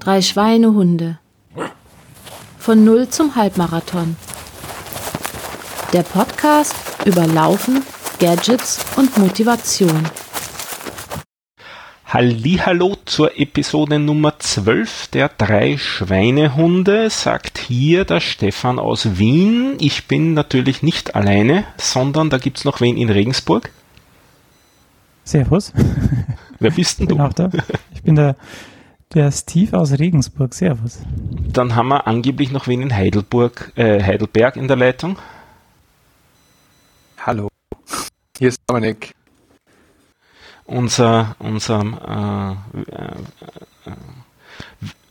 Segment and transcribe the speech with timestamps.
[0.00, 1.18] Drei Schweinehunde.
[2.58, 4.16] Von Null zum Halbmarathon.
[5.92, 7.82] Der Podcast über Laufen,
[8.18, 10.04] Gadgets und Motivation.
[12.06, 19.76] Hallo zur Episode Nummer 12 der drei Schweinehunde, sagt hier der Stefan aus Wien.
[19.80, 23.70] Ich bin natürlich nicht alleine, sondern da gibt's noch wen in Regensburg.
[25.24, 25.72] Servus.
[26.58, 27.24] Wer bist denn Ich bin du?
[27.24, 27.50] auch da.
[27.94, 28.36] Ich bin der,
[29.14, 30.54] der Steve aus Regensburg.
[30.54, 31.00] Servus.
[31.52, 35.18] Dann haben wir angeblich noch wen in Heidelburg, äh, Heidelberg in der Leitung.
[37.18, 37.48] Hallo,
[38.38, 39.14] hier ist Dominik.
[40.64, 43.94] Unser, unser äh, äh,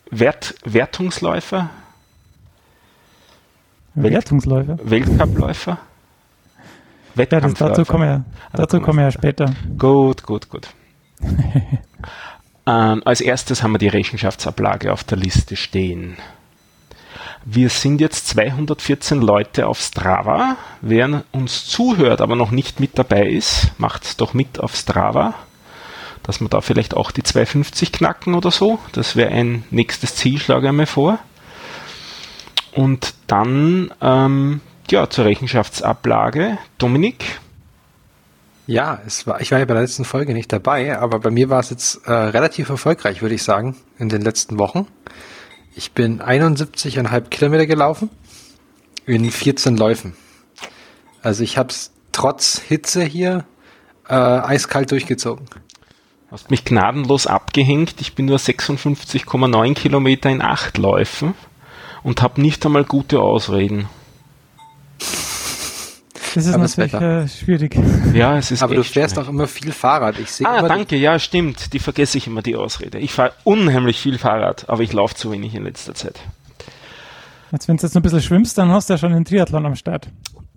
[0.09, 1.69] Wert, Wertungsläufer,
[3.93, 4.77] Wertungsläufer.
[4.83, 5.71] Weltcupläufer.
[5.71, 7.85] Ja, das, dazu Wettkampfläufer.
[7.85, 9.53] kommen wir, dazu kommen wir ja später.
[9.77, 10.69] Gut, gut, gut.
[12.71, 16.15] ähm, als erstes haben wir die Rechenschaftsablage auf der Liste stehen.
[17.43, 20.57] Wir sind jetzt 214 Leute auf Strava.
[20.81, 25.33] Wer uns zuhört, aber noch nicht mit dabei ist, macht doch mit auf Strava,
[26.23, 28.79] dass wir da vielleicht auch die 250 knacken oder so.
[28.91, 31.19] Das wäre ein nächstes Ziel, schlage ich einmal vor.
[32.73, 36.57] Und dann ähm, ja, zur Rechenschaftsablage.
[36.77, 37.40] Dominik,
[38.67, 41.49] Ja, es war, ich war ja bei der letzten Folge nicht dabei, aber bei mir
[41.49, 44.87] war es jetzt äh, relativ erfolgreich, würde ich sagen, in den letzten Wochen.
[45.75, 48.09] Ich bin 71,5 Kilometer gelaufen
[49.05, 50.13] in 14 Läufen.
[51.21, 53.45] Also ich habe es trotz Hitze hier
[54.07, 55.45] äh, eiskalt durchgezogen.
[56.29, 57.95] Hast mich gnadenlos abgehängt.
[57.99, 61.33] Ich bin nur 56,9 Kilometer in acht Läufen
[62.03, 63.89] und habe nicht einmal gute Ausreden.
[66.35, 67.75] Das ist Aber natürlich äh, schwierig.
[68.13, 69.27] Ja, es ist Aber du fährst schwierig.
[69.27, 70.19] auch immer viel Fahrrad.
[70.19, 71.73] Ich sehe Ah, immer, danke, ja, stimmt.
[71.73, 72.99] Die vergesse ich immer, die Ausrede.
[72.99, 76.19] Ich fahre unheimlich viel Fahrrad, aber ich laufe zu wenig in letzter Zeit.
[77.51, 79.65] Jetzt, wenn du jetzt noch ein bisschen schwimmst, dann hast du ja schon den Triathlon
[79.65, 80.07] am Start.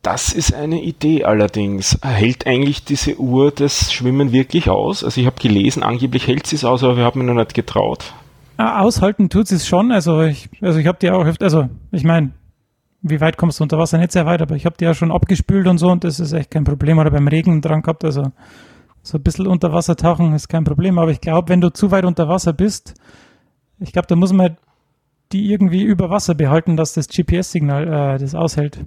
[0.02, 1.98] Das ist eine Idee allerdings.
[2.02, 5.02] Hält eigentlich diese Uhr das Schwimmen wirklich aus?
[5.02, 7.54] Also ich habe gelesen, angeblich hält sie es aus, aber wir haben mir noch nicht
[7.54, 8.12] getraut.
[8.58, 9.90] Ah, aushalten tut es schon.
[9.90, 12.30] Also ich, also ich habe die auch öfter, also ich meine,
[13.06, 13.98] wie weit kommst du unter Wasser?
[13.98, 16.32] Nicht sehr weit, aber ich habe die ja schon abgespült und so und das ist
[16.32, 16.98] echt kein Problem.
[16.98, 18.04] Oder beim Regen dran gehabt.
[18.04, 18.22] Also
[19.02, 20.98] so ein bisschen unter Wasser tauchen ist kein Problem.
[20.98, 22.94] Aber ich glaube, wenn du zu weit unter Wasser bist,
[23.78, 24.56] ich glaube, da muss man
[25.32, 28.78] die irgendwie über Wasser behalten, dass das GPS-Signal äh, das aushält.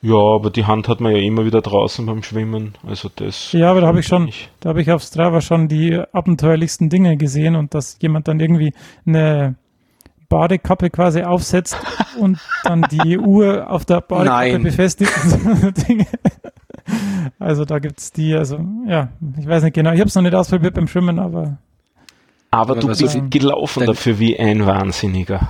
[0.00, 2.74] Ja, aber die Hand hat man ja immer wieder draußen beim Schwimmen.
[2.86, 3.50] Also das.
[3.52, 6.88] Ja, aber da habe ich schon, Ich- da habe ich auf Strava schon die abenteuerlichsten
[6.88, 8.72] Dinge gesehen und dass jemand dann irgendwie
[9.06, 9.56] eine
[10.28, 11.76] Badekappe quasi aufsetzt
[12.20, 14.62] und dann die Uhr auf der Badekappe Nein.
[14.62, 15.10] befestigt.
[15.24, 15.30] und
[15.60, 16.06] so Dinge.
[17.38, 19.08] Also da gibt's die, also ja,
[19.38, 21.58] ich weiß nicht genau, ich habe es noch nicht ausprobiert beim Schwimmen, aber
[22.50, 25.48] Aber Aber du was bist ist- gelaufen dafür wie ein Wahnsinniger.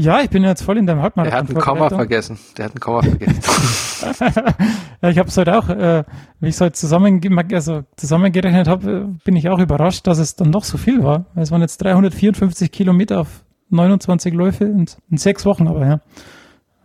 [0.00, 1.38] Ja, ich bin jetzt voll in deinem der Halbmarathon.
[1.38, 2.38] hat ein Komma vergessen.
[2.56, 3.42] Der hat ein Komma vergessen.
[5.02, 6.04] Ja, ich habe es heute auch, äh,
[6.40, 7.20] wie ich es heute zusammen,
[7.54, 11.24] also zusammengerechnet habe, äh, bin ich auch überrascht, dass es dann doch so viel war.
[11.36, 16.00] Es waren jetzt 354 Kilometer auf 29 Läufe in, in sechs Wochen, aber ja.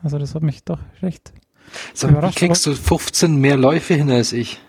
[0.01, 1.33] Also das hat mich doch recht.
[1.93, 4.61] So, wie Überrascht, kriegst du 15 mehr Läufe hin als ich?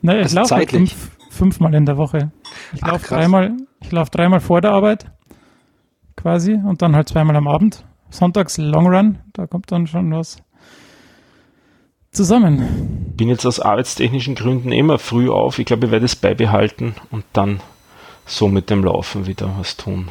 [0.00, 2.30] Naja, ich Also laufe halt fünf, fünfmal in der Woche.
[2.72, 5.10] Ich laufe dreimal, ich laufe dreimal vor der Arbeit
[6.18, 7.84] quasi und dann halt zweimal am Abend.
[8.10, 10.36] Sonntags Long Run, da kommt dann schon was
[12.10, 13.12] zusammen.
[13.16, 15.58] bin jetzt aus arbeitstechnischen Gründen immer früh auf.
[15.58, 17.60] Ich glaube, ich werde es beibehalten und dann
[18.26, 20.08] so mit dem Laufen wieder was tun.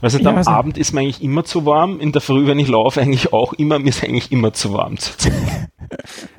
[0.00, 2.58] Also Ja, am also- Abend ist mir eigentlich immer zu warm, in der Früh, wenn
[2.60, 4.96] ich laufe, eigentlich auch immer, mir ist eigentlich immer zu warm.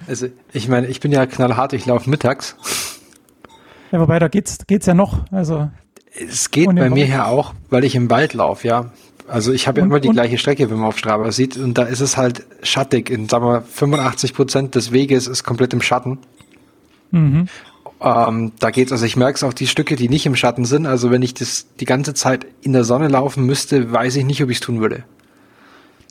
[0.08, 2.56] Also ich meine, ich bin ja knallhart, ich laufe mittags.
[3.92, 5.20] Ja, wobei da geht's, geht's ja noch.
[5.32, 5.70] Also
[6.20, 8.92] Es geht bei mir ja auch, weil ich im Wald laufe, ja.
[9.28, 11.58] Also ich habe ja immer die gleiche Strecke, wenn man auf Strava sieht.
[11.58, 13.10] Und da ist es halt schattig.
[13.10, 16.20] In, sagen wir, 85 Prozent des Weges ist komplett im Schatten.
[17.12, 17.48] mhm.
[18.02, 20.86] Ähm, da geht's, also ich merke es auch die Stücke, die nicht im Schatten sind.
[20.86, 24.44] Also wenn ich das die ganze Zeit in der Sonne laufen müsste, weiß ich nicht,
[24.44, 25.06] ob ich es tun würde.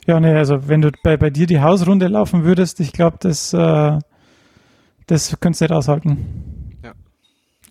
[0.07, 3.53] Ja, nee, also wenn du bei, bei dir die Hausrunde laufen würdest, ich glaube, das,
[3.53, 3.99] äh,
[5.07, 6.54] das könntest du nicht aushalten.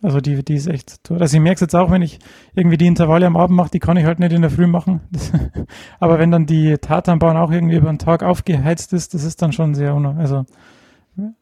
[0.05, 1.23] Also die, die ist echt tot.
[1.23, 2.19] Also ich merke es jetzt auch, wenn ich
[2.55, 5.01] irgendwie die Intervalle am Abend mache, die kann ich halt nicht in der Früh machen.
[5.11, 5.33] Das,
[5.99, 9.53] aber wenn dann die Tatanbahn auch irgendwie über den Tag aufgeheizt ist, das ist dann
[9.53, 10.21] schon sehr unangenehm.
[10.21, 10.45] Also,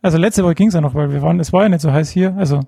[0.00, 1.90] also letzte Woche ging es ja noch, weil wir waren, es war ja nicht so
[1.90, 2.36] heiß hier.
[2.36, 2.60] Also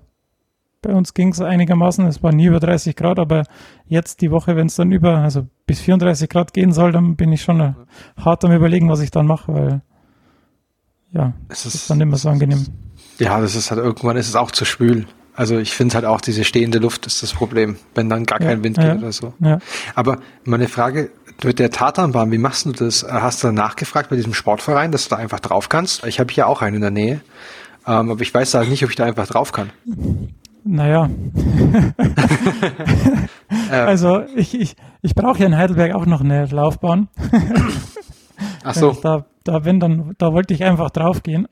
[0.81, 3.43] bei uns ging es einigermaßen, es war nie über 30 Grad, aber
[3.85, 7.31] jetzt die Woche, wenn es dann über, also bis 34 Grad gehen soll, dann bin
[7.31, 7.73] ich schon äh,
[8.17, 9.81] hart am überlegen, was ich dann mache, weil
[11.13, 12.65] ja, Es das ist dann mehr so angenehm.
[13.17, 15.05] Ja, das ist halt irgendwann ist es auch zu schwül.
[15.35, 18.47] Also ich finde halt auch, diese stehende Luft ist das Problem, wenn dann gar Ja,
[18.47, 18.93] kein Wind ja.
[18.93, 19.33] geht oder so.
[19.39, 19.59] Ja.
[19.93, 21.09] Aber meine Frage
[21.43, 23.05] mit der Tatanbahn, wie machst du das?
[23.09, 26.05] Hast du nachgefragt bei diesem Sportverein, dass du da einfach drauf kannst?
[26.05, 27.21] Ich habe hier auch einen in der Nähe,
[27.85, 29.71] ähm, aber ich weiß halt nicht, ob ich da einfach drauf kann.
[30.63, 31.09] Naja,
[33.71, 37.07] Äh, also ich, ich, ich brauche ja in Heidelberg auch noch eine Laufbahn.
[38.63, 41.47] ach so, Da, da, wenn, dann, da wollte ich einfach drauf gehen.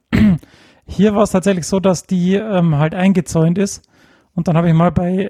[0.86, 3.88] Hier war es tatsächlich so, dass die ähm, halt eingezäunt ist.
[4.36, 5.30] Und dann habe ich mal bei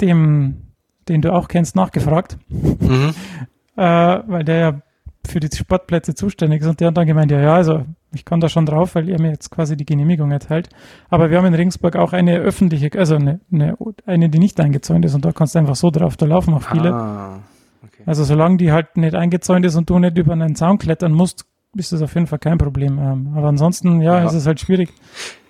[0.00, 0.72] dem,
[1.08, 3.14] den du auch kennst, nachgefragt, mhm.
[3.76, 3.82] äh,
[4.26, 4.80] weil der ja
[5.26, 6.68] für die Sportplätze zuständig ist.
[6.68, 9.20] Und der hat dann gemeint, ja, ja, also ich kann da schon drauf, weil er
[9.20, 10.68] mir jetzt quasi die Genehmigung erteilt.
[11.08, 13.76] Aber wir haben in Regensburg auch eine öffentliche, also eine, eine,
[14.06, 15.14] eine die nicht eingezäunt ist.
[15.14, 16.92] Und da kannst du einfach so drauf, da laufen auch viele.
[16.92, 17.38] Ah,
[17.82, 18.02] okay.
[18.06, 21.46] Also solange die halt nicht eingezäunt ist und du nicht über einen Zaun klettern musst,
[21.76, 22.98] ist das auf jeden Fall kein Problem.
[22.98, 24.24] Ähm, aber ansonsten, ja, Ja.
[24.26, 24.90] es ist halt schwierig.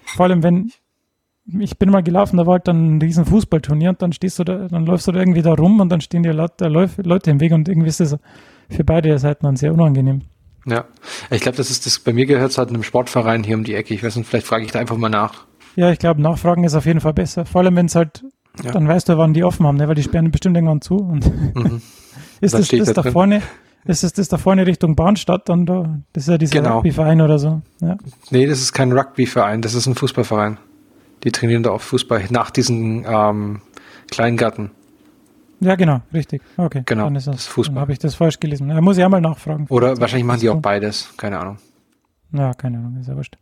[0.04, 0.70] Vor allem, wenn
[1.60, 4.44] ich bin mal gelaufen, da war halt dann ein riesen Fußballturnier und dann stehst du
[4.44, 7.30] da, dann läufst du da irgendwie da rum und dann stehen dir lauter Läuf- Leute
[7.30, 8.16] im Weg und irgendwie ist das
[8.70, 10.22] für beide Seiten dann sehr unangenehm.
[10.66, 10.86] Ja,
[11.30, 11.98] ich glaube, das ist das.
[11.98, 13.92] Bei mir gehört es halt einem Sportverein hier um die Ecke.
[13.92, 15.44] Ich weiß nicht, vielleicht frage ich da einfach mal nach.
[15.76, 17.44] Ja, ich glaube, Nachfragen ist auf jeden Fall besser.
[17.44, 18.24] Vor allem, wenn es halt,
[18.62, 18.70] Ja.
[18.72, 19.86] dann weißt du, wann die offen haben, ne?
[19.86, 20.94] weil die sperren bestimmt irgendwann zu.
[20.96, 21.82] Und Mhm.
[22.40, 23.12] ist das, das da da drin.
[23.12, 23.42] vorne,
[23.84, 26.76] ist das, das da vorne Richtung Bahnstadt, dann da, das ist ja dieser Genau.
[26.76, 27.62] Rugbyverein oder so.
[27.80, 27.96] Ja.
[28.30, 30.58] Nee, das ist kein Rugby-Verein, das ist ein Fußballverein.
[31.24, 33.60] Die trainieren da oft Fußball nach diesen ähm,
[34.10, 34.70] Kleingarten.
[35.60, 36.42] Ja, genau, richtig.
[36.56, 37.74] Okay, Genau, dann ist das, das Fußball.
[37.74, 38.68] Dann habe ich das falsch gelesen.
[38.68, 39.66] Da muss ich einmal nachfragen.
[39.70, 41.58] Oder wahrscheinlich machen die auch beides, keine Ahnung.
[42.32, 43.36] Ja, keine Ahnung, ist ja wurscht.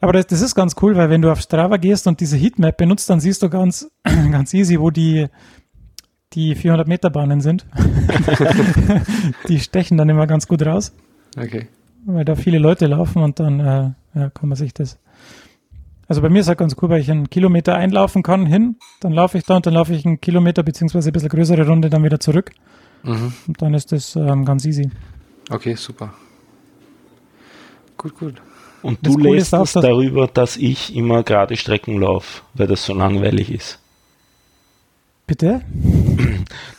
[0.00, 2.76] Aber das, das ist ganz cool, weil wenn du auf Strava gehst und diese Heatmap
[2.76, 5.26] benutzt, dann siehst du ganz, ganz easy, wo die,
[6.34, 7.66] die 400 Meter Bahnen sind.
[9.48, 10.92] die stechen dann immer ganz gut raus,
[11.36, 11.68] Okay.
[12.06, 14.98] weil da viele Leute laufen und dann äh, ja, kann man sich das.
[16.06, 19.12] Also bei mir ist halt ganz cool, weil ich einen Kilometer einlaufen kann hin, dann
[19.12, 22.02] laufe ich da und dann laufe ich einen Kilometer beziehungsweise ein bisschen größere Runde dann
[22.04, 22.52] wieder zurück
[23.04, 23.32] Mhm.
[23.46, 24.90] und dann ist das ähm, ganz easy.
[25.50, 26.14] Okay, super.
[27.96, 28.34] Gut, gut.
[28.82, 32.66] Und Das du Coole lässt es dass- darüber, dass ich immer gerade Strecken laufe, weil
[32.66, 33.78] das so langweilig ist.
[35.28, 35.60] Bitte?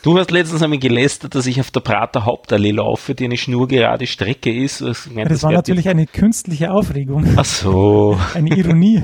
[0.02, 4.06] Du hast letztens einmal gelästert, dass ich auf der Prater Hauptallee laufe, die eine schnurgerade
[4.06, 4.80] Strecke ist.
[5.12, 7.26] Meine, Das war natürlich eine künstliche Aufregung.
[7.36, 9.02] Ach so, Eine Ironie.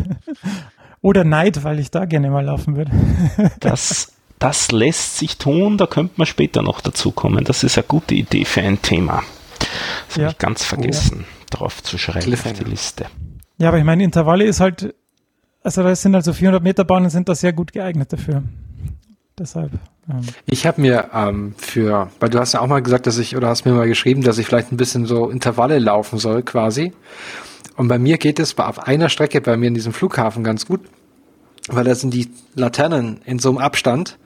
[1.03, 2.91] Oder Neid, weil ich da gerne mal laufen würde.
[3.61, 7.45] das, das lässt sich tun, da könnte man später noch dazu kommen.
[7.45, 9.23] Das ist eine gute Idee für ein Thema.
[10.09, 10.23] Das Ja.
[10.25, 13.07] habe ich ganz vergessen, drauf zu schreiben auf die Liste.
[13.59, 14.95] Ja, aber ich meine, Intervalle ist halt,
[15.63, 18.43] also das sind also 400 Meter Bahnen sind da sehr gut geeignet dafür.
[19.39, 19.73] Deshalb.
[20.09, 23.37] Ähm, Ich habe mir ähm, für, weil du hast ja auch mal gesagt, dass ich,
[23.37, 26.93] oder hast mir mal geschrieben, dass ich vielleicht ein bisschen so Intervalle laufen soll, quasi.
[27.77, 30.81] Und bei mir geht es auf einer Strecke bei mir in diesem Flughafen ganz gut,
[31.69, 34.19] weil da sind die Laternen in so einem Abstand.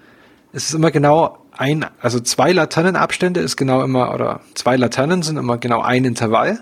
[0.53, 5.37] Es ist immer genau ein, also zwei Laternenabstände ist genau immer, oder zwei Laternen sind
[5.37, 6.61] immer genau ein Intervall.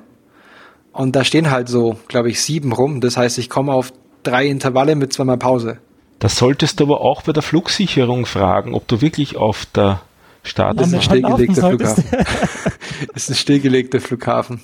[0.93, 3.01] Und da stehen halt so, glaube ich, sieben rum.
[3.01, 3.93] Das heißt, ich komme auf
[4.23, 5.79] drei Intervalle mit zweimal Pause.
[6.19, 10.01] Das solltest du aber auch bei der Flugsicherung fragen, ob du wirklich auf der
[10.43, 11.69] Start ist ein stillgelegter.
[11.69, 12.05] Flughafen.
[13.15, 14.61] ist ein stillgelegter Flughafen.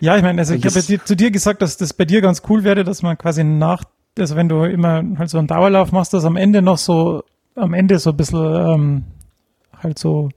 [0.00, 2.20] ja, ich meine, also ich habe ja dir- zu dir gesagt, dass das bei dir
[2.20, 3.84] ganz cool wäre, dass man quasi nach,
[4.18, 7.22] also wenn du immer halt so einen Dauerlauf machst, dass am Ende noch so,
[7.54, 9.04] am Ende so ein bisschen ähm,
[9.82, 10.28] halt so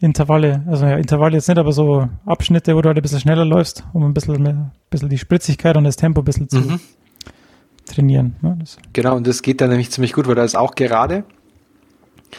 [0.00, 3.44] Intervalle, also ja, Intervalle jetzt nicht, aber so Abschnitte, wo du halt ein bisschen schneller
[3.44, 6.58] läufst, um ein bisschen mehr, ein bisschen die Spritzigkeit und das Tempo ein bisschen zu
[6.60, 6.80] Mhm.
[7.88, 8.36] Trainieren.
[8.42, 8.58] Ne?
[8.92, 11.24] Genau, und das geht dann nämlich ziemlich gut, weil da ist auch gerade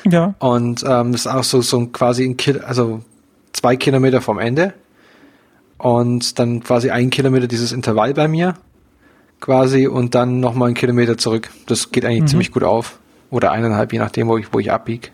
[0.05, 3.01] ja, und ähm, das ist auch so, so quasi ein Kil also
[3.53, 4.73] zwei Kilometer vom Ende
[5.79, 8.53] und dann quasi ein Kilometer dieses Intervall bei mir
[9.39, 11.49] quasi und dann nochmal einen Kilometer zurück.
[11.65, 12.27] Das geht eigentlich Mhm.
[12.27, 12.99] ziemlich gut auf.
[13.31, 15.09] Oder eineinhalb, je nachdem, wo ich, wo ich abbiege.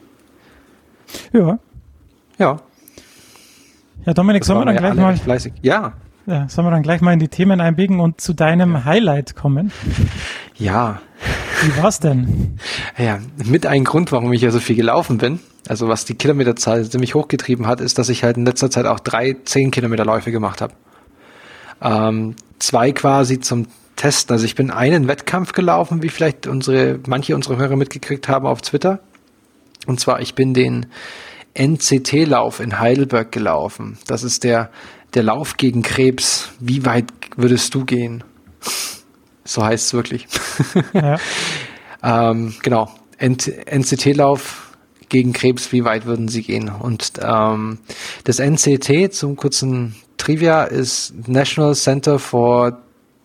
[1.34, 1.60] ja.
[2.38, 2.60] Ja.
[4.06, 5.54] Ja, Dominik, das sollen wir dann gleich mal fleißig.
[5.62, 5.94] Ja.
[6.28, 9.72] Ja, sollen wir dann gleich mal in die Themen einbiegen und zu deinem Highlight kommen?
[10.58, 11.02] Ja.
[11.62, 12.58] Wie war's denn?
[12.98, 16.90] Ja, mit ein Grund, warum ich ja so viel gelaufen bin, also was die Kilometerzahl
[16.90, 20.32] ziemlich hochgetrieben hat, ist, dass ich halt in letzter Zeit auch drei 10 Kilometer Läufe
[20.32, 20.74] gemacht habe.
[21.82, 24.34] Ähm, zwei quasi zum Testen.
[24.34, 28.62] Also ich bin einen Wettkampf gelaufen, wie vielleicht unsere, manche unserer Hörer mitgekriegt haben auf
[28.62, 29.00] Twitter.
[29.88, 30.88] Und zwar, ich bin den
[31.54, 33.98] NCT-Lauf in Heidelberg gelaufen.
[34.08, 34.70] Das ist der,
[35.16, 36.52] der Lauf gegen Krebs.
[36.60, 37.06] Wie weit
[37.38, 38.24] würdest du gehen?
[39.44, 40.28] So heißt es wirklich.
[40.94, 41.18] Ja,
[42.06, 42.90] Ähm, genau.
[43.18, 44.78] NCT-Lauf
[45.10, 46.70] gegen Krebs, wie weit würden Sie gehen?
[46.70, 47.80] Und ähm,
[48.26, 52.78] das NCT, zum kurzen Trivia, ist National Center for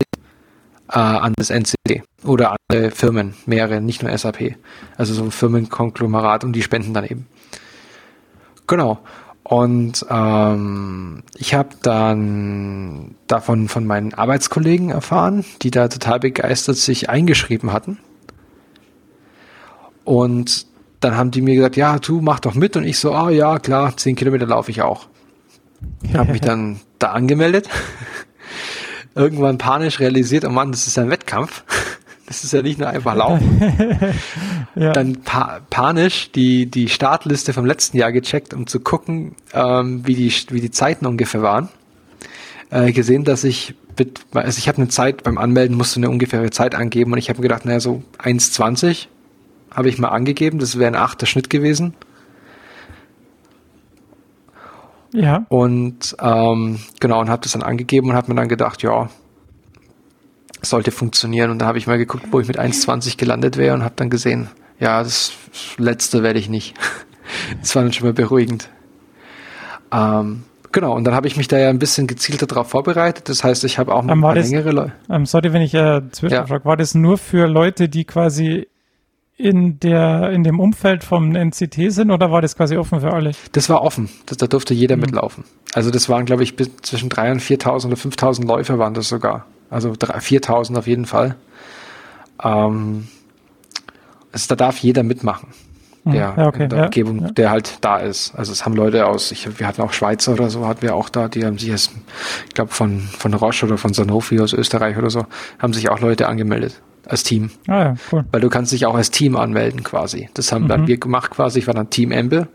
[0.90, 4.56] äh, an das NCD oder andere Firmen, mehrere, nicht nur SAP.
[4.96, 7.28] Also so ein Firmenkonglomerat und die spenden dann eben.
[8.68, 9.00] Genau.
[9.48, 17.12] Und ähm, ich habe dann davon von meinen Arbeitskollegen erfahren, die da total begeistert sich
[17.12, 18.00] eingeschrieben hatten.
[20.04, 20.66] Und
[21.00, 22.76] dann haben die mir gesagt, ja, du mach doch mit.
[22.76, 25.06] Und ich so, ah oh, ja, klar, zehn Kilometer laufe ich auch.
[26.16, 27.70] habe mich dann da angemeldet.
[29.14, 31.64] Irgendwann panisch realisiert, oh Mann, das ist ein Wettkampf.
[32.28, 33.62] Das ist ja nicht nur einfach laufen.
[34.76, 34.92] ja.
[34.94, 40.16] Dann pa panisch die, die Startliste vom letzten Jahr gecheckt, um zu gucken, ähm, wie,
[40.16, 41.70] die, wie die Zeiten ungefähr waren.
[42.72, 46.10] Äh, gesehen, dass ich, mit, also ich habe eine Zeit, beim Anmelden musst du eine
[46.10, 49.08] ungefähre Zeit angeben und ich habe mir gedacht, naja, so 1,20
[49.72, 51.94] habe ich mal angegeben, das wäre ein achter Schnitt gewesen.
[55.14, 55.46] Ja.
[55.50, 59.10] Und ähm, genau, und habe das dann angegeben und habe mir dann gedacht, ja,
[60.70, 61.52] sollte funktionieren.
[61.52, 64.10] Und da habe ich mal geguckt, wo ich mit 1,20 gelandet wäre und habe dann
[64.10, 65.34] gesehen, ja, das
[65.78, 66.76] letzte werde ich nicht.
[67.60, 68.70] Das war dann schon mal beruhigend.
[69.92, 73.30] Ähm, genau, und dann habe ich mich da ja ein bisschen gezielter darauf vorbereitet.
[73.30, 74.94] Das heißt, ich habe auch noch ähm, längere Leute.
[75.10, 76.66] Ähm, sorry, wenn ich äh, zwischenfrage, ja.
[76.66, 78.68] war das nur für Leute, die quasi
[79.38, 83.32] in der in dem Umfeld vom NCT sind oder war das quasi offen für alle?
[83.52, 84.10] Das war offen.
[84.28, 85.02] Das, da durfte jeder mhm.
[85.02, 85.44] mitlaufen.
[85.74, 89.46] Also das waren, glaube ich, zwischen 3.000 und 4.000 oder 5.000 Läufer waren das sogar.
[89.76, 91.36] Also 4.000 auf jeden Fall.
[92.42, 93.10] Ähm,
[94.32, 95.50] also da darf jeder mitmachen,
[96.06, 96.12] mhm.
[96.14, 97.32] der ja, okay, in der ja, Umgebung, ja.
[97.32, 98.34] der halt da ist.
[98.38, 101.10] Also es haben Leute aus, ich, wir hatten auch Schweizer oder so, hatten wir auch
[101.10, 101.92] da, die haben sich jetzt,
[102.48, 105.26] ich glaube von, von Roche oder von Sanofi aus Österreich oder so,
[105.60, 107.50] haben sich auch Leute angemeldet als Team.
[107.68, 108.24] Ah ja, cool.
[108.32, 110.30] Weil du kannst dich auch als Team anmelden quasi.
[110.36, 110.70] Das haben mhm.
[110.70, 111.60] dann wir gemacht quasi.
[111.60, 112.48] Ich war dann Team Amble.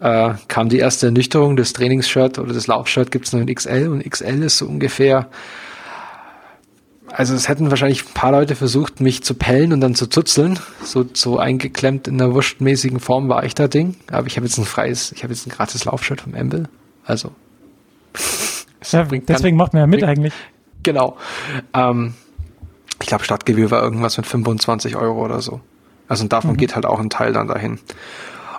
[0.00, 3.88] Äh, kam die erste Ernüchterung, das Trainingsshirt oder das Laufshirt gibt es noch in XL
[3.88, 5.30] und XL ist so ungefähr
[7.12, 10.58] also es hätten wahrscheinlich ein paar Leute versucht, mich zu pellen und dann zu zuzeln.
[10.82, 13.96] So, so eingeklemmt in einer wurstmäßigen Form war ich da Ding.
[14.10, 16.68] Aber ich habe jetzt ein freies, ich habe jetzt ein gratis Laufshirt vom Amble.
[17.04, 17.32] Also.
[18.92, 20.34] Ja, deswegen macht man ja mit bringt, eigentlich.
[20.84, 21.16] Genau.
[21.74, 22.14] Ähm,
[23.00, 25.60] ich glaube, Stadtgebühr war irgendwas mit 25 Euro oder so.
[26.06, 26.56] Also davon mhm.
[26.56, 27.80] geht halt auch ein Teil dann dahin.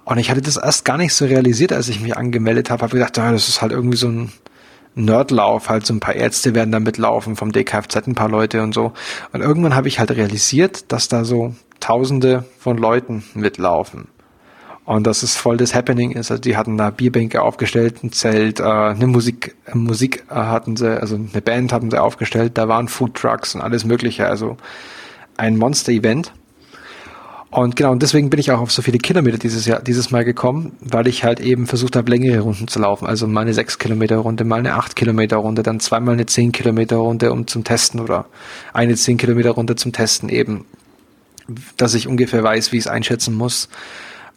[0.03, 2.81] Und ich hatte das erst gar nicht so realisiert, als ich mich angemeldet habe.
[2.83, 4.33] Habe gedacht, ja, das ist halt irgendwie so ein
[4.97, 8.73] Nerdlauf, halt so ein paar Ärzte werden da mitlaufen, vom DKFZ ein paar Leute und
[8.73, 8.93] so.
[9.31, 14.07] Und irgendwann habe ich halt realisiert, dass da so Tausende von Leuten mitlaufen.
[14.85, 16.31] Und dass es voll das Happening ist.
[16.31, 20.99] Also die hatten da Bierbänke aufgestellt, ein Zelt, äh, eine Musik, Musik äh, hatten sie,
[20.99, 24.27] also eine Band hatten sie aufgestellt, da waren Food Trucks und alles mögliche.
[24.27, 24.57] Also
[25.35, 26.31] ein Monster-Event.
[27.49, 30.25] Und genau, und deswegen bin ich auch auf so viele Kilometer dieses Jahr, dieses Mal
[30.25, 33.07] gekommen, weil ich halt eben versucht habe, längere Runden zu laufen.
[33.07, 36.51] Also mal eine 6 Kilometer Runde, mal eine 8 Kilometer Runde, dann zweimal eine 10
[36.51, 38.25] Kilometer Runde, um zum Testen oder
[38.73, 40.65] eine 10 Kilometer Runde zum Testen eben,
[41.77, 43.69] dass ich ungefähr weiß, wie ich es einschätzen muss.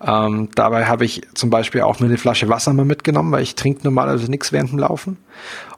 [0.03, 3.57] Ähm, dabei habe ich zum Beispiel auch nur eine Flasche Wasser mal mitgenommen, weil ich
[3.57, 5.19] trinke normalerweise nichts während dem Laufen.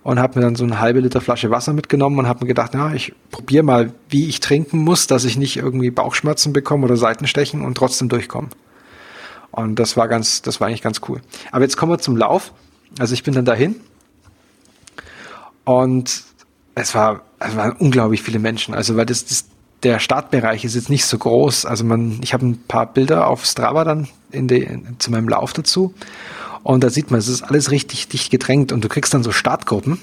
[0.03, 2.75] Und habe mir dann so eine halbe Liter Flasche Wasser mitgenommen und habe mir gedacht,
[2.75, 6.97] ja, ich probiere mal, wie ich trinken muss, dass ich nicht irgendwie Bauchschmerzen bekomme oder
[6.97, 8.49] Seitenstechen und trotzdem durchkomme.
[9.53, 11.21] Und das war ganz, das war eigentlich ganz cool.
[11.53, 12.53] Aber jetzt kommen wir zum Lauf.
[12.99, 13.77] Also ich bin dann dahin
[15.65, 16.25] und
[16.75, 18.75] es war, es waren unglaublich viele Menschen.
[18.75, 19.45] Also weil das, das
[19.83, 21.67] der Startbereich ist jetzt nicht so groß.
[21.67, 25.29] Also man, ich habe ein paar Bilder auf Strava dann in die, in, zu meinem
[25.29, 25.93] Lauf dazu.
[26.63, 29.33] Und da sieht man, es ist alles richtig dicht gedrängt und du kriegst dann so
[29.33, 29.99] Startgruppen.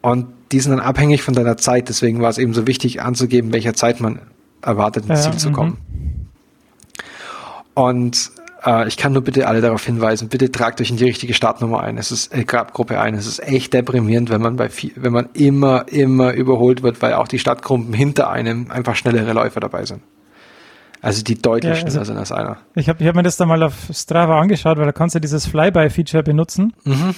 [0.00, 1.88] Und die sind dann abhängig von deiner Zeit.
[1.88, 4.20] Deswegen war es eben so wichtig anzugeben, welcher Zeit man
[4.62, 5.52] erwartet, ins ja, Ziel zu mhm.
[5.52, 5.78] kommen.
[7.74, 8.30] Und
[8.64, 11.80] äh, ich kann nur bitte alle darauf hinweisen, bitte tragt euch in die richtige Startnummer
[11.80, 11.98] ein.
[11.98, 13.14] Es ist äh, Gruppe ein.
[13.14, 17.14] Es ist echt deprimierend, wenn man bei viel, wenn man immer, immer überholt wird, weil
[17.14, 20.02] auch die Startgruppen hinter einem einfach schnellere Läufer dabei sind.
[21.02, 22.58] Also die deutlich Ja, also- sind als einer.
[22.74, 25.20] Ich habe ich hab mir das da mal auf Strava angeschaut, weil da kannst du
[25.20, 26.72] dieses Flyby-Feature benutzen.
[26.84, 27.14] Mhm.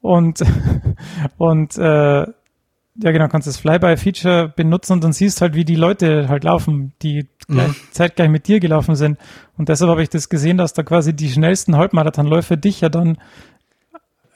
[0.00, 0.40] Und,
[1.38, 6.28] und äh, ja genau, kannst das Flyby-Feature benutzen und dann siehst halt, wie die Leute
[6.28, 7.74] halt laufen, die gleich, Mhm.
[7.90, 9.18] zeitgleich mit dir gelaufen sind.
[9.58, 13.18] Und deshalb habe ich das gesehen, dass da quasi die schnellsten Halbmarathonläufer dich ja dann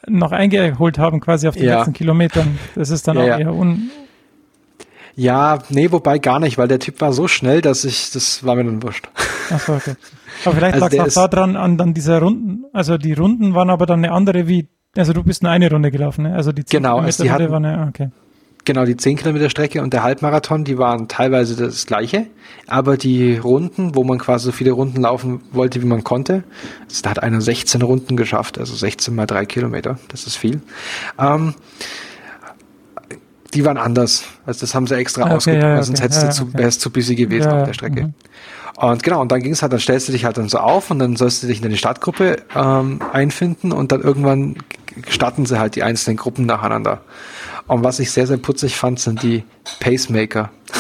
[0.07, 1.77] noch eingeholt haben, quasi auf die Ja.
[1.79, 2.59] letzten Kilometern.
[2.75, 3.39] Das ist dann Ja, auch ja.
[3.39, 3.91] eher un...
[5.19, 8.55] Ja, nee, wobei gar nicht, weil der Typ war so schnell, dass ich, das war
[8.55, 9.09] mir dann wurscht.
[9.51, 9.95] Achso, okay.
[10.45, 13.69] Aber vielleicht Also lag es auch daran, an dann dieser Runden, also die Runden waren
[13.69, 16.35] aber dann eine andere wie, also du bist nur eine Runde gelaufen, ne?
[16.37, 18.11] Also die 10 Genau, also die Kilometer hatten- war eine, okay.
[18.65, 22.27] Genau, die 10 Kilometer Strecke und der Halbmarathon, die waren teilweise das gleiche,
[22.69, 26.45] aber die Runden, wo man quasi so viele Runden laufen wollte, wie man konnte,
[26.89, 30.61] also da hat einer 16 Runden geschafft, also 16 mal 3 Kilometer, das ist viel.
[31.19, 31.55] Ähm,
[33.55, 36.05] die waren anders, also das haben sie extra Ah, okay, ausgegeben, ja, ja, sonst okay,
[36.05, 36.59] hättest du ja, zu, okay.
[36.59, 38.03] wärst zu busy gewesen Ja, auf der Strecke.
[38.03, 38.15] mhm.
[38.77, 40.91] Und genau, und dann ging es halt, dann stellst du dich halt dann so auf
[40.91, 44.57] und dann sollst du dich in deine Startgruppe ähm, einfinden und dann irgendwann
[45.09, 47.01] starten sie halt die einzelnen Gruppen nacheinander.
[47.67, 49.45] Und was ich sehr, sehr putzig fand, sind die
[49.81, 50.51] Pacemaker.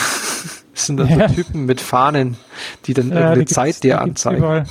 [0.74, 2.36] Das sind dann so Typen mit Fahnen,
[2.86, 4.38] die dann Ja, irgendeine die Zeit dir anzeigen.
[4.38, 4.64] überall.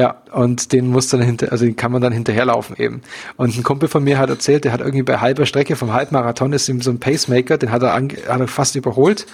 [0.00, 3.02] Ja, und den muss dann hinter, also den kann man dann hinterherlaufen eben.
[3.36, 6.52] Und ein Kumpel von mir hat erzählt, der hat irgendwie bei halber Strecke vom Halbmarathon
[6.52, 9.26] ist ihm so ein Pacemaker, den hat er, ange, hat er fast überholt.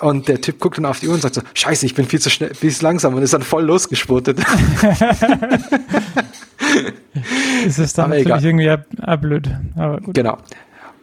[0.00, 2.20] Und der Typ guckt dann auf die Uhr und sagt so, scheiße, ich bin viel
[2.20, 4.38] zu schnell, viel zu langsam und ist dann voll losgespurtet.
[7.64, 8.76] Das ist dann Aber natürlich egal.
[8.76, 9.50] irgendwie blöd.
[9.76, 10.14] Aber gut.
[10.14, 10.38] Genau.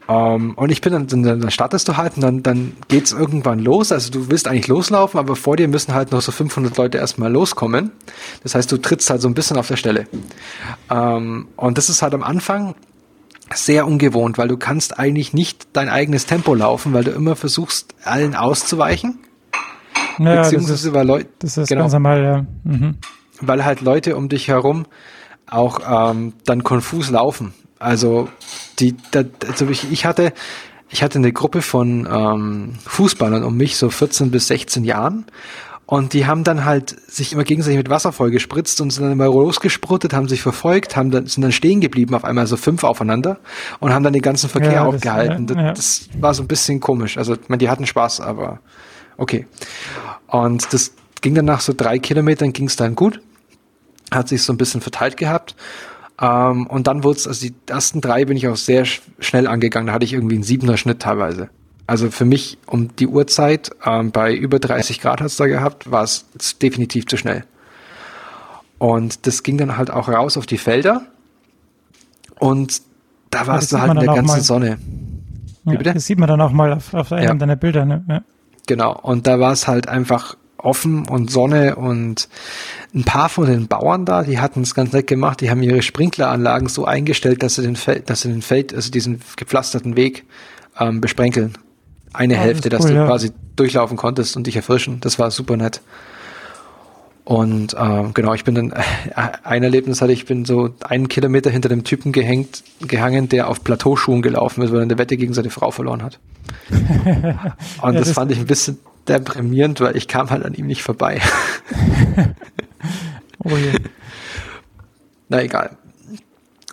[0.07, 3.59] Ähm, und ich bin dann, dann, dann startest du halt und dann, dann geht's irgendwann
[3.59, 3.91] los.
[3.91, 7.31] Also du willst eigentlich loslaufen, aber vor dir müssen halt noch so 500 Leute erstmal
[7.31, 7.91] loskommen.
[8.43, 10.07] Das heißt, du trittst halt so ein bisschen auf der Stelle.
[10.89, 12.75] Ähm, und das ist halt am Anfang
[13.53, 17.93] sehr ungewohnt, weil du kannst eigentlich nicht dein eigenes Tempo laufen, weil du immer versuchst,
[18.03, 19.19] allen auszuweichen.
[20.17, 21.81] Naja, das beziehungsweise ist, weil Leute, das ist genau.
[21.81, 22.45] ganz normal, ja.
[22.63, 22.95] Mhm.
[23.41, 24.85] weil halt Leute um dich herum
[25.47, 25.79] auch
[26.11, 27.53] ähm, dann konfus laufen.
[27.81, 28.29] Also
[28.79, 30.33] die, da, also ich, ich hatte,
[30.89, 35.25] ich hatte eine Gruppe von ähm, Fußballern um mich, so 14 bis 16 Jahren.
[35.85, 39.25] Und die haben dann halt sich immer gegenseitig mit Wasser vollgespritzt und sind dann immer
[39.25, 43.39] losgespruttet, haben sich verfolgt, haben dann, sind dann stehen geblieben auf einmal so fünf aufeinander
[43.81, 45.47] und haben dann den ganzen Verkehr Ja, aufgehalten.
[45.47, 45.73] das, ja.
[45.73, 47.17] das war so ein bisschen komisch.
[47.17, 48.59] Also, ich meine, die hatten Spaß, aber
[49.17, 49.47] okay.
[50.27, 53.19] Und das ging dann nach so drei Kilometern ging es dann gut
[54.11, 55.55] hat sich so ein bisschen verteilt gehabt.
[56.21, 59.47] Ähm, und dann wurde es, also die ersten drei bin ich auch sehr sch schnell
[59.47, 59.87] angegangen.
[59.87, 61.49] Da hatte ich irgendwie einen siebener Schnitt teilweise.
[61.87, 66.03] Also für mich um die Uhrzeit, ähm, bei über 30 Grad hat's da gehabt, war
[66.03, 66.25] es
[66.61, 67.43] definitiv zu schnell.
[68.77, 71.01] Und das ging dann halt auch raus auf die Felder.
[72.39, 72.81] Und
[73.29, 74.41] da warst du halt in der ganzen mal.
[74.41, 74.77] Sonne.
[75.65, 77.33] Ja, das sieht man dann auch mal auf, auf einem Ja.
[77.35, 77.85] deiner Bilder.
[77.85, 78.03] Ne?
[78.07, 78.21] Ja.
[78.67, 82.27] Genau, und da war es halt einfach offen und Sonne und
[82.93, 85.81] ein paar von den Bauern da, die hatten es ganz nett gemacht, die haben ihre
[85.81, 90.25] Sprinkleranlagen so eingestellt, dass sie den Feld, dass sie den Feld, also diesen gepflasterten Weg
[90.79, 91.53] ähm, besprenkeln.
[92.13, 93.05] Eine Ah, das Hälfte, ist dass cool, du ja.
[93.05, 94.99] quasi durchlaufen konntest und dich erfrischen.
[94.99, 95.81] Das war super nett.
[97.23, 98.81] Und ähm, genau, ich bin dann, äh,
[99.43, 103.63] ein Erlebnis hatte ich, bin so einen Kilometer hinter dem Typen gehängt, gehangen, der auf
[103.63, 106.19] Plateauschuhen gelaufen ist, weil er eine Wette gegen seine Frau verloren hat.
[106.69, 106.75] Und
[107.83, 110.83] Ja, das das- fand ich ein bisschen deprimierend, weil ich kam halt an ihm nicht
[110.83, 111.21] vorbei.
[113.43, 113.73] Oh je.
[115.29, 115.77] Na egal.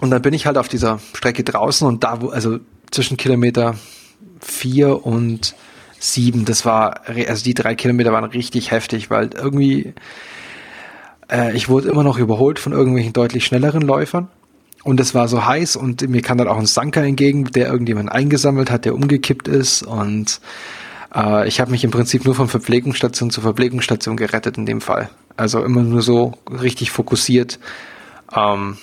[0.00, 2.58] Und dann bin ich halt auf dieser Strecke draußen und da, wo, also
[2.90, 3.76] zwischen Kilometer
[4.40, 5.54] vier und
[5.98, 9.94] sieben, das war, also die drei Kilometer waren richtig heftig, weil irgendwie,
[11.30, 14.28] äh, ich wurde immer noch überholt von irgendwelchen deutlich schnelleren Läufern.
[14.84, 18.12] Und es war so heiß und mir kam dann auch ein Sanker entgegen, der irgendjemand
[18.12, 19.82] eingesammelt hat, der umgekippt ist.
[19.82, 20.40] Und
[21.14, 25.10] äh, ich habe mich im Prinzip nur von Verpflegungsstation zu Verpflegungsstation gerettet in dem Fall.
[25.36, 27.58] Also immer nur so richtig fokussiert.
[28.34, 28.76] Ähm,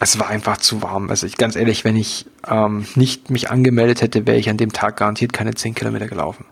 [0.00, 1.10] es war einfach zu warm.
[1.10, 4.72] Also ich ganz ehrlich, wenn ich ähm, nicht mich angemeldet hätte, wäre ich an dem
[4.72, 6.44] Tag garantiert keine 10 Kilometer gelaufen.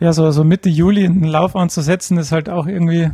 [0.00, 3.10] Ja, so, so Mitte Juli einen Lauf anzusetzen, ist halt auch irgendwie,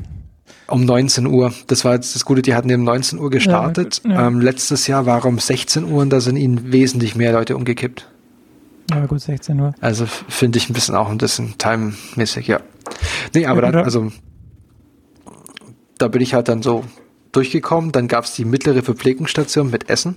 [0.67, 1.53] Um 19 Uhr.
[1.69, 4.01] Das war jetzt das Gute, die hatten um 19 Uhr gestartet.
[4.05, 4.27] Ja, ja.
[4.27, 8.09] Ähm, letztes Jahr war um 16 Uhr und da sind ihnen wesentlich mehr Leute umgekippt.
[8.91, 9.75] Ja gut, 16 Uhr.
[9.81, 12.61] Also finde ich ein bisschen auch ein bisschen timemäßig, ja.
[13.35, 14.11] Nee, aber dann, also
[15.99, 16.85] da bin ich halt dann so
[17.33, 17.93] durchgekommen.
[17.93, 20.17] Dann gab's die mittlere Verpflegungsstation mit Essen.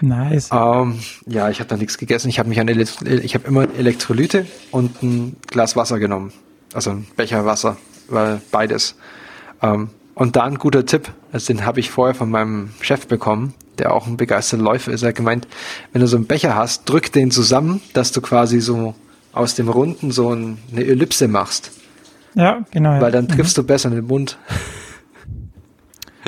[0.00, 0.50] Nice.
[0.52, 2.28] Ähm, ja, ich habe da nichts gegessen.
[2.28, 6.32] Ich habe mich an Elekt ich habe immer Elektrolyte und ein Glas Wasser genommen.
[6.72, 7.76] Also ein Becher Wasser,
[8.08, 8.94] weil beides.
[9.60, 13.54] Ähm, und da ein guter Tipp, also den habe ich vorher von meinem Chef bekommen,
[13.78, 15.02] der auch ein begeisterter Läufer ist.
[15.02, 15.46] Er hat gemeint,
[15.92, 18.94] wenn du so einen Becher hast, drück den zusammen, dass du quasi so
[19.32, 21.70] aus dem Runden so ein, eine Ellipse machst.
[22.34, 22.94] Ja, genau.
[22.94, 23.00] Ja.
[23.00, 23.62] Weil dann triffst mhm.
[23.62, 24.38] du besser in den Mund.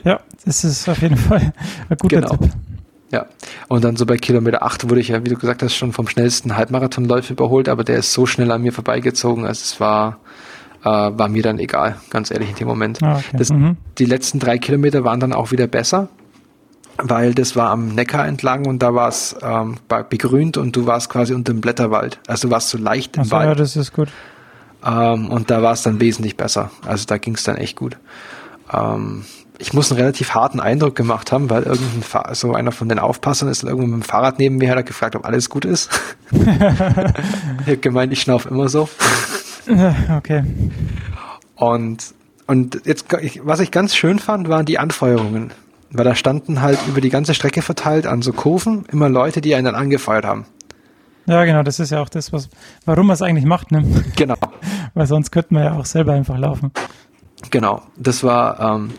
[0.04, 1.52] Ja, das ist auf jeden Fall
[1.88, 2.36] ein guter genau.
[2.36, 2.50] Tipp.
[3.10, 3.26] Ja,
[3.66, 6.06] und dann so bei Kilometer 8 wurde ich ja, wie du gesagt hast, schon vom
[6.06, 10.20] schnellsten Halbmarathonläufer überholt, aber der ist so schnell an mir vorbeigezogen, also es war,
[10.82, 13.02] äh, war mir dann egal, ganz ehrlich in dem Moment.
[13.02, 13.36] Ah, okay.
[13.36, 13.76] das, mhm.
[13.98, 16.08] Die letzten drei Kilometer waren dann auch wieder besser,
[16.98, 19.76] weil das war am Neckar entlang und da war es ähm,
[20.08, 22.18] begrünt und du warst quasi unter dem Blätterwald.
[22.26, 23.48] Also du warst so leicht im so, Wald.
[23.48, 24.08] Ja, das ist gut.
[24.84, 26.70] Ähm, und da war es dann wesentlich besser.
[26.86, 27.98] Also da ging es dann echt gut.
[28.72, 29.24] Ähm,
[29.58, 32.98] ich muss einen relativ harten Eindruck gemacht haben, weil irgendein Fa so einer von den
[32.98, 35.90] Aufpassern ist irgendwo mit dem Fahrrad neben mir, hat er gefragt, ob alles gut ist.
[36.32, 38.88] ich habe gemeint, ich schnauf immer so.
[40.16, 40.44] okay.
[41.56, 42.14] Und,
[42.46, 43.06] und jetzt,
[43.42, 45.52] was ich ganz schön fand, waren die Anfeuerungen.
[45.92, 49.54] Weil da standen halt über die ganze Strecke verteilt an so Kurven immer Leute, die
[49.54, 50.46] einen dann angefeuert haben.
[51.26, 52.48] Ja, genau, das ist ja auch das, was,
[52.84, 53.84] warum man es eigentlich macht, ne?
[54.16, 54.36] Genau.
[54.94, 56.72] Weil sonst könnte man ja auch selber einfach laufen.
[57.50, 58.90] Genau, das war ähm,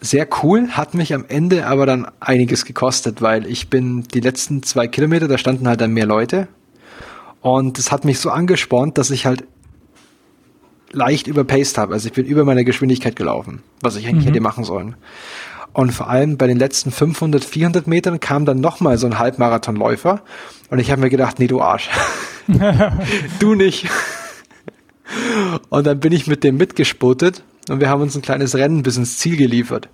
[0.00, 4.62] sehr cool, hat mich am Ende aber dann einiges gekostet, weil ich bin die letzten
[4.62, 6.48] zwei Kilometer, da standen halt dann mehr Leute
[7.40, 9.44] und das hat mich so angespornt, dass ich halt
[10.94, 11.94] leicht überpaced habe.
[11.94, 14.30] Also ich bin über meine Geschwindigkeit gelaufen, was ich eigentlich mhm.
[14.30, 14.96] hätte machen sollen.
[15.72, 20.22] Und vor allem bei den letzten 500, 400 Metern kam dann nochmal so ein Halbmarathonläufer
[20.70, 21.90] und ich habe mir gedacht, nee, du Arsch.
[23.40, 23.88] du nicht.
[25.70, 28.96] Und dann bin ich mit dem mitgespottet und wir haben uns ein kleines Rennen bis
[28.96, 29.88] ins Ziel geliefert.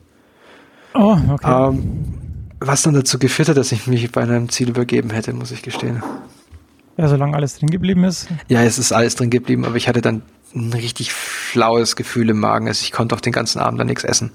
[0.95, 1.69] Oh, okay.
[1.69, 2.05] Ähm,
[2.61, 5.63] was dann dazu geführt hat, dass ich mich bei einem Ziel übergeben hätte, muss ich
[5.63, 6.03] gestehen.
[6.99, 8.29] Ja, solange alles drin geblieben ist.
[8.49, 10.23] Ja, es ist alles drin geblieben, aber ich hatte dann
[10.55, 12.69] ein richtig flaues Gefühl im Magen.
[12.69, 14.33] Also ich konnte auch den ganzen Abend dann nichts essen.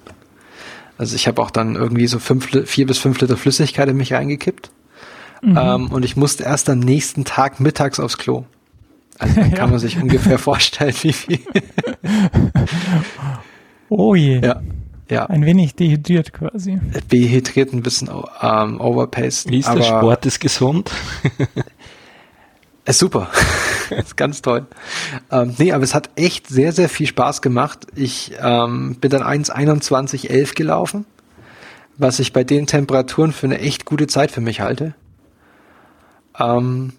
[0.98, 4.14] Also ich habe auch dann irgendwie so fünf, vier bis fünf Liter Flüssigkeit in mich
[4.14, 4.72] reingekippt.
[5.42, 5.58] Mhm.
[5.58, 8.46] Ähm, und ich musste erst am nächsten Tag mittags aufs Klo.
[9.20, 9.58] Also dann ja.
[9.58, 11.40] kann man sich ungefähr vorstellen, wie viel.
[13.90, 14.40] oh je.
[14.40, 14.62] Ja.
[15.10, 15.28] Ja.
[15.28, 16.80] Ein wenig dehydriert quasi.
[17.12, 18.10] Dehydriert, ein bisschen
[18.42, 19.52] ähm, overpaced.
[19.52, 20.92] Wie ist aber der Sport ist gesund?
[22.86, 23.30] ist super.
[23.90, 24.68] ist ganz toll.
[25.32, 27.88] Ähm, nee, aber es hat echt sehr, sehr viel Spaß gemacht.
[27.96, 31.06] Ich ähm, bin dann 1,21,11 gelaufen,
[31.98, 34.94] was ich bei den Temperaturen für eine echt gute Zeit für mich halte.
[36.40, 36.94] Ähm,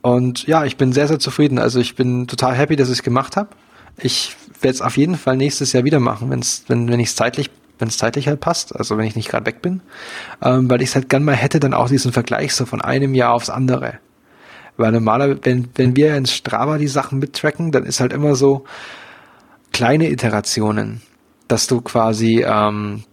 [0.00, 1.58] und ja, ich bin sehr, sehr zufrieden.
[1.58, 3.50] Also ich bin total happy, dass ich es gemacht habe.
[3.98, 7.16] Ich werde es auf jeden Fall nächstes Jahr wieder machen, wenn's, wenn wenn ich es
[7.16, 9.80] zeitlich wenn es zeitlich halt passt, also wenn ich nicht gerade weg bin,
[10.40, 13.12] ähm, weil ich es halt gern mal hätte, dann auch diesen Vergleich so von einem
[13.12, 13.98] Jahr aufs andere.
[14.82, 18.64] Weil normalerweise, wenn, wenn wir in Strava die Sachen mittracken, dann ist halt immer so
[19.72, 21.02] kleine Iterationen,
[21.46, 23.04] dass du quasi ähm,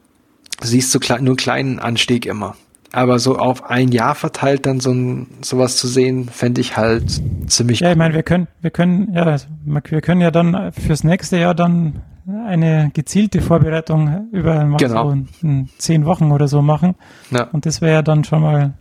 [0.61, 2.55] siehst so klein, nur einen kleinen Anstieg immer.
[2.91, 7.21] Aber so auf ein Jahr verteilt dann so ein, sowas zu sehen, fände ich halt
[7.45, 7.81] ziemlich.
[7.81, 11.37] Ja, ich meine, wir können, wir können, ja, also, wir können ja dann fürs nächste
[11.37, 12.01] Jahr dann
[12.47, 15.13] eine gezielte Vorbereitung über genau.
[15.13, 16.95] so zehn Wochen oder so machen.
[17.29, 17.43] Ja.
[17.51, 18.73] Und das wäre ja dann schon mal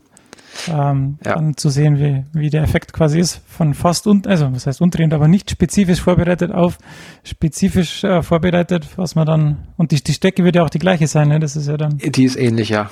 [0.68, 1.34] ähm, ja.
[1.34, 4.80] dann zu sehen, wie, wie der Effekt quasi ist von fast und also was heißt
[4.80, 6.78] undrehend, aber nicht spezifisch vorbereitet auf
[7.22, 11.06] spezifisch äh, vorbereitet, was man dann und die, die Strecke wird ja auch die gleiche
[11.06, 11.38] sein, ne?
[11.38, 11.98] Das ist ja dann.
[11.98, 12.90] Die ist ähnlich, ja.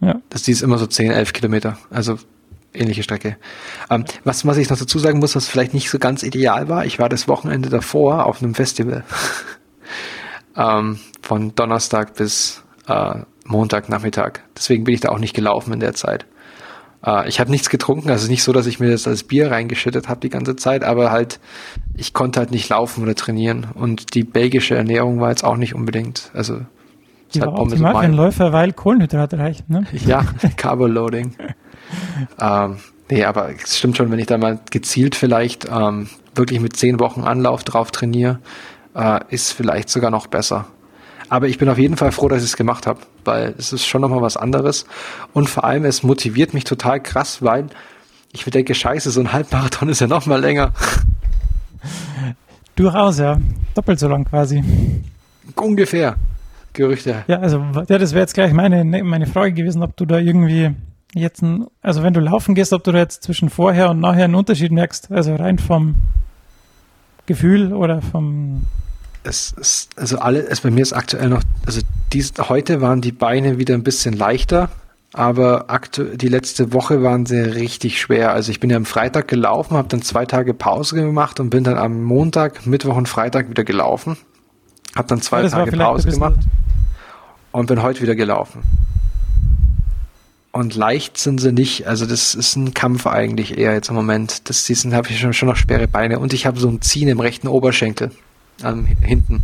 [0.00, 0.16] Ja.
[0.28, 1.78] Das die ist immer so 10, 11 Kilometer.
[1.90, 2.18] Also
[2.74, 3.36] ähnliche Strecke.
[3.90, 6.84] Ähm, was, was ich noch dazu sagen muss, was vielleicht nicht so ganz ideal war,
[6.84, 9.04] ich war das Wochenende davor auf einem Festival.
[10.56, 14.40] ähm, von Donnerstag bis äh, Montagnachmittag.
[14.56, 16.26] Deswegen bin ich da auch nicht gelaufen in der Zeit.
[17.06, 20.08] Äh, ich habe nichts getrunken, also nicht so, dass ich mir das als Bier reingeschüttet
[20.08, 21.38] habe die ganze Zeit, aber halt,
[21.96, 23.68] ich konnte halt nicht laufen oder trainieren.
[23.74, 26.60] Und die belgische Ernährung war jetzt auch nicht unbedingt, also
[27.34, 29.86] die war optimal für einen Läufer, weil Kohlenhydrate reichen, ne?
[30.06, 30.24] Ja,
[30.56, 31.36] Carboloading.
[32.40, 32.76] ähm,
[33.10, 37.00] nee, aber es stimmt schon, wenn ich da mal gezielt vielleicht ähm, wirklich mit zehn
[37.00, 38.38] Wochen Anlauf drauf trainiere,
[38.94, 40.66] äh, ist vielleicht sogar noch besser.
[41.28, 43.86] Aber ich bin auf jeden Fall froh, dass ich es gemacht habe, weil es ist
[43.86, 44.86] schon nochmal was anderes.
[45.32, 47.66] Und vor allem, es motiviert mich total krass, weil
[48.32, 50.72] ich mir denke, scheiße, so ein Halbmarathon ist ja nochmal länger.
[52.76, 53.38] Durchaus, ja.
[53.74, 54.62] Doppelt so lang quasi.
[55.54, 56.16] Ungefähr.
[56.74, 57.24] Gerüchte.
[57.26, 60.18] Ja, also ja, das wäre jetzt gleich meine, ne, meine Frage gewesen, ob du da
[60.18, 60.74] irgendwie
[61.14, 64.24] jetzt, ein, also wenn du laufen gehst, ob du da jetzt zwischen vorher und nachher
[64.24, 65.94] einen Unterschied merkst, also rein vom
[67.24, 68.64] Gefühl oder vom
[69.26, 71.80] es ist, also alle, es bei mir ist aktuell noch, also
[72.12, 74.68] dies, heute waren die Beine wieder ein bisschen leichter,
[75.12, 78.32] aber aktu die letzte Woche waren sie richtig schwer.
[78.32, 81.64] Also ich bin ja am Freitag gelaufen, habe dann zwei Tage Pause gemacht und bin
[81.64, 84.16] dann am Montag, Mittwoch und Freitag wieder gelaufen.
[84.94, 86.38] Habe dann zwei ja, Tage Pause gemacht
[87.52, 88.62] und bin heute wieder gelaufen.
[90.52, 91.86] Und leicht sind sie nicht.
[91.86, 94.48] Also das ist ein Kampf eigentlich eher jetzt im Moment.
[94.48, 96.80] Das, die sind habe ich schon, schon noch schwere Beine und ich habe so ein
[96.80, 98.10] Ziehen im rechten Oberschenkel.
[98.64, 99.42] Ähm, hinten.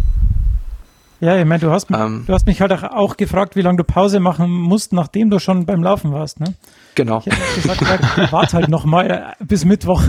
[1.20, 3.84] Ja, ich meine, du hast, ähm, du hast mich halt auch gefragt, wie lange du
[3.84, 6.54] Pause machen musst, nachdem du schon beim Laufen warst, ne?
[6.96, 7.22] Genau.
[7.24, 10.02] Ich hätte gesagt, warte halt noch mal äh, bis Mittwoch.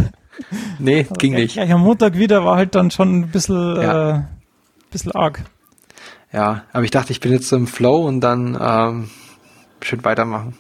[0.80, 1.54] Nee, Aber ging nicht.
[1.54, 4.10] Gleich am Montag wieder war halt dann schon ein bisschen, ja.
[4.10, 4.22] äh,
[4.90, 5.44] bisschen arg.
[6.32, 9.10] Ja, aber ich dachte, ich bin jetzt so im Flow und dann ähm,
[9.82, 10.56] schön weitermachen.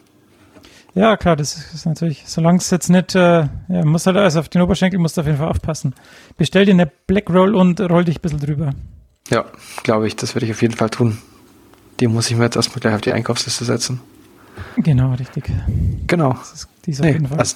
[0.95, 4.49] Ja, klar, das ist natürlich, solange es jetzt nicht, äh, ja, muss halt also auf
[4.49, 5.95] den Oberschenkel musst du auf jeden Fall aufpassen.
[6.37, 8.73] Bestell dir eine Black Roll und roll dich ein bisschen drüber.
[9.29, 9.45] Ja,
[9.83, 11.17] glaube ich, das werde ich auf jeden Fall tun.
[11.99, 14.01] Die muss ich mir jetzt erstmal gleich auf die Einkaufsliste setzen.
[14.77, 15.51] Genau, richtig.
[16.05, 16.37] Genau.
[16.53, 17.39] Ist, die ist auf nee, jeden Fall.
[17.39, 17.55] Also,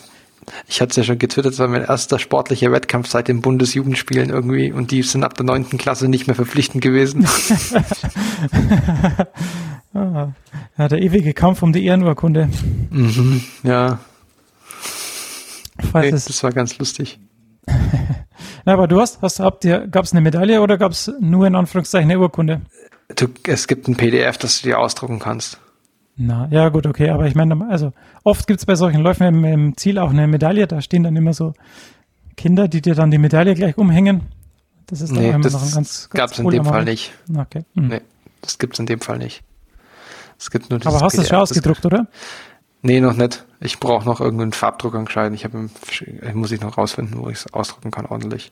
[0.68, 4.30] ich hatte es ja schon getwittert, das war mein erster sportlicher Wettkampf seit den Bundesjugendspielen
[4.30, 7.28] irgendwie und die sind ab der neunten Klasse nicht mehr verpflichtend gewesen.
[9.98, 10.34] ah,
[10.78, 12.50] ja, der ewige Kampf um die Ehrenurkunde.
[12.90, 14.00] Mhm, ja.
[15.94, 17.20] Nee, das war ganz lustig.
[18.66, 21.48] Na, aber du hast, hast habt ihr, gab es eine Medaille oder gab es nur
[21.48, 22.62] in Anführungszeichen eine Urkunde?
[23.16, 25.60] Du, es gibt ein PDF, das du dir ausdrucken kannst.
[26.18, 29.44] Na, ja gut, okay, aber ich meine, also oft gibt es bei solchen Läufen im,
[29.44, 31.54] im, Ziel auch eine Medaille, da stehen dann immer so
[32.36, 34.22] Kinder, die dir dann die Medaille gleich umhängen.
[34.88, 37.12] Das ist dann nee, das noch ein ganz, ganz gab es in dem Fall nicht.
[37.36, 37.64] Okay.
[37.76, 37.88] Hm.
[37.88, 38.02] Nee,
[38.42, 39.44] das gibt es in dem Fall nicht.
[40.40, 42.08] Es gibt nur Aber hast du es schon ausgedruckt, oder?
[42.84, 43.44] Nee, noch nicht.
[43.60, 45.36] Ich brauche noch irgendeinen Farbdruck anscheinend.
[45.36, 45.70] Ich habe,
[46.34, 48.52] muss ich noch rausfinden, wo ich es ausdrucken kann ordentlich.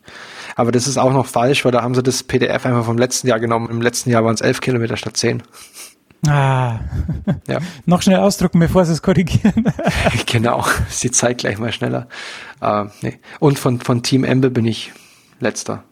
[0.55, 3.27] Aber das ist auch noch falsch, weil da haben sie das PDF einfach vom letzten
[3.27, 3.69] Jahr genommen.
[3.69, 5.43] Im letzten Jahr waren es elf Kilometer statt zehn.
[6.27, 6.79] Ah,
[7.47, 7.59] ja.
[7.85, 9.65] noch schnell ausdrucken, bevor sie es korrigieren.
[10.25, 12.07] genau, sie zeigt gleich mal schneller.
[12.61, 13.19] Uh, nee.
[13.39, 14.91] Und von, von Team Embe bin ich
[15.39, 15.83] letzter.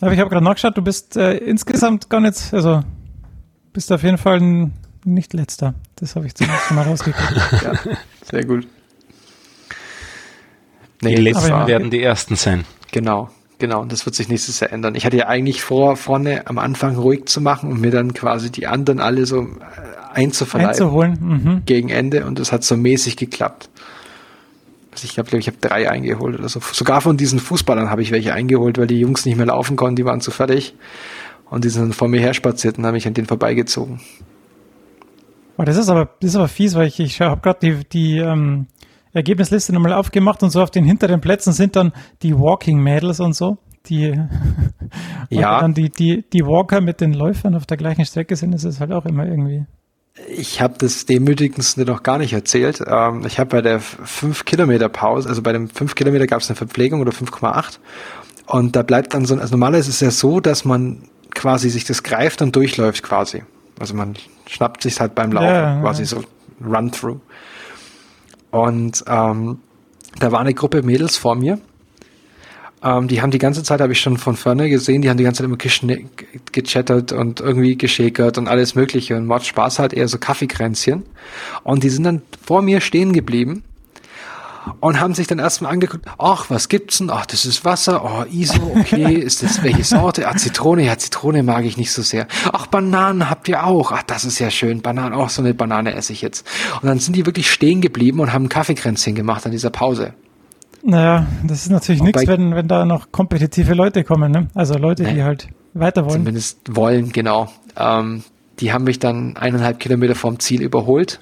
[0.00, 2.80] Aber ich habe gerade nachgeschaut, du bist äh, insgesamt gar nicht, also
[3.72, 4.72] bist auf jeden Fall ein,
[5.04, 5.74] nicht letzter.
[5.96, 7.36] Das habe ich zumindest schon mal rausgekriegt.
[7.62, 7.72] ja,
[8.30, 8.66] sehr gut.
[11.02, 12.64] Nee, die letzten werden die ersten sein.
[12.92, 13.30] Genau.
[13.58, 14.94] Genau, und das wird sich nächstes Jahr ändern.
[14.94, 18.50] Ich hatte ja eigentlich vor, vorne am Anfang ruhig zu machen und mir dann quasi
[18.50, 19.46] die anderen alle so äh,
[20.14, 20.70] einzuverleiben.
[20.70, 21.18] Einzuholen.
[21.20, 21.62] Mhm.
[21.66, 23.68] Gegen Ende und das hat so mäßig geklappt.
[24.92, 26.60] Also ich glaube, ich habe drei eingeholt oder so.
[26.72, 29.96] Sogar von diesen Fußballern habe ich welche eingeholt, weil die Jungs nicht mehr laufen konnten,
[29.96, 30.74] die waren zu fertig.
[31.50, 34.00] Und die sind vor mir her spaziert und habe ich an denen vorbeigezogen.
[35.58, 38.18] Oh, das ist aber, das ist aber fies, weil ich, ich habe gerade die, die
[38.18, 38.66] ähm,
[39.12, 43.34] Ergebnisliste nochmal aufgemacht und so auf den hinteren Plätzen sind dann die Walking Mädels und
[43.34, 43.58] so.
[43.86, 44.14] Die,
[45.30, 45.60] ja.
[45.60, 48.78] dann die, die, die Walker mit den Läufern auf der gleichen Strecke sind, ist es
[48.78, 49.64] halt auch immer irgendwie.
[50.28, 52.82] Ich habe das demütigendste noch gar nicht erzählt.
[52.86, 56.50] Ähm, ich habe bei der 5 Kilometer Pause, also bei dem 5 Kilometer gab es
[56.50, 57.78] eine Verpflegung oder 5,8
[58.46, 61.84] und da bleibt dann so, also normalerweise ist es ja so, dass man quasi sich
[61.84, 63.42] das greift und durchläuft quasi.
[63.78, 64.14] Also man
[64.46, 66.06] schnappt sich halt beim Laufen, ja, quasi ja.
[66.06, 66.24] so
[66.62, 67.20] Run-Through.
[68.50, 69.60] Und ähm,
[70.18, 71.58] da war eine Gruppe Mädels vor mir.
[72.82, 75.24] Ähm, die haben die ganze Zeit, habe ich schon von vorne gesehen, die haben die
[75.24, 75.58] ganze Zeit immer
[76.52, 81.04] gechattert und irgendwie geschäkert und alles mögliche und macht Spaß halt eher so Kaffeekränzchen.
[81.62, 83.64] Und die sind dann vor mir stehen geblieben
[84.80, 87.10] und haben sich dann erstmal angeguckt, ach, was gibt's denn?
[87.10, 90.28] Ach, das ist Wasser, oh, ISO, okay, ist das welche Sorte?
[90.28, 92.26] Ah, Zitrone, ja, Zitrone mag ich nicht so sehr.
[92.52, 93.92] Ach, Bananen habt ihr auch.
[93.92, 94.82] Ach, das ist ja schön.
[94.82, 96.46] Bananen, auch so eine Banane esse ich jetzt.
[96.80, 100.14] Und dann sind die wirklich stehen geblieben und haben Kaffeekränzchen gemacht an dieser Pause.
[100.82, 104.48] Naja, das ist natürlich nichts, wenn, wenn da noch kompetitive Leute kommen, ne?
[104.54, 106.20] Also Leute, die halt weiter wollen.
[106.20, 107.48] Zumindest wollen, genau.
[107.76, 108.24] Ähm,
[108.60, 111.20] die haben mich dann eineinhalb Kilometer vom Ziel überholt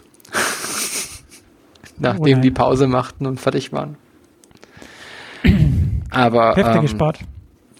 [1.98, 3.96] nachdem oh die Pause machten und fertig waren.
[6.11, 7.20] Aber Heftig ähm, gespart.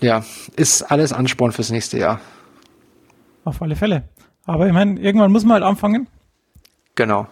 [0.01, 0.23] Ja,
[0.57, 2.21] ist alles Ansporn fürs nächste Jahr.
[3.45, 4.05] Auf alle Fälle.
[4.45, 6.09] Aber ich meine, irgendwann muss man halt anfangen.
[6.95, 7.27] Genau.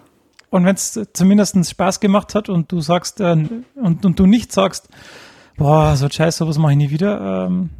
[0.50, 3.36] Und wenn es zumindest Spaß gemacht hat und du sagst äh,
[3.74, 4.88] und, und du nicht sagst,
[5.56, 7.70] boah, so scheiße, sowas mache ich nie wieder, ähm,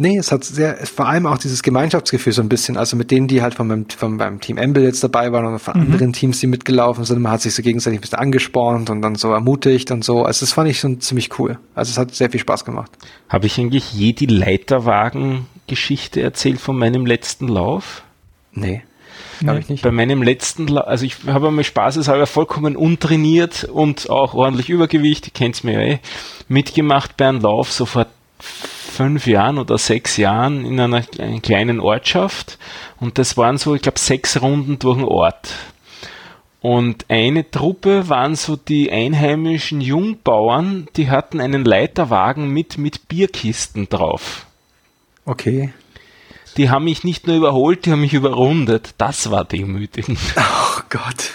[0.00, 3.28] Nee, es hat sehr, vor allem auch dieses Gemeinschaftsgefühl so ein bisschen, also mit denen,
[3.28, 5.92] die halt von meinem, von meinem Team Amble jetzt dabei waren und von mhm.
[5.92, 9.16] anderen Teams, die mitgelaufen sind, man hat sich so gegenseitig ein bisschen angespornt und dann
[9.16, 10.22] so ermutigt und so.
[10.22, 11.58] Also das fand ich schon ziemlich cool.
[11.74, 12.90] Also es hat sehr viel Spaß gemacht.
[13.28, 18.02] Habe ich eigentlich je die Leiterwagen-Geschichte erzählt von meinem letzten Lauf?
[18.54, 18.80] Nee.
[19.40, 19.82] Glaube ich nicht.
[19.82, 25.26] Bei meinem letzten, La also ich habe einmal spaßeshalber vollkommen untrainiert und auch ordentlich Übergewicht,
[25.26, 25.98] ihr kennt mir ja eh,
[26.48, 28.06] mitgemacht bei einem Lauf, so vor
[29.00, 31.00] fünf Jahren oder sechs Jahren in einer
[31.40, 32.58] kleinen Ortschaft
[33.00, 35.54] und das waren so, ich glaube, sechs Runden durch den Ort.
[36.60, 43.88] Und eine Truppe waren so die einheimischen Jungbauern, die hatten einen Leiterwagen mit, mit Bierkisten
[43.88, 44.44] drauf.
[45.24, 45.72] Okay.
[46.58, 48.90] Die haben mich nicht nur überholt, die haben mich überrundet.
[48.98, 50.18] Das war demütigend.
[50.36, 51.30] Oh Gott.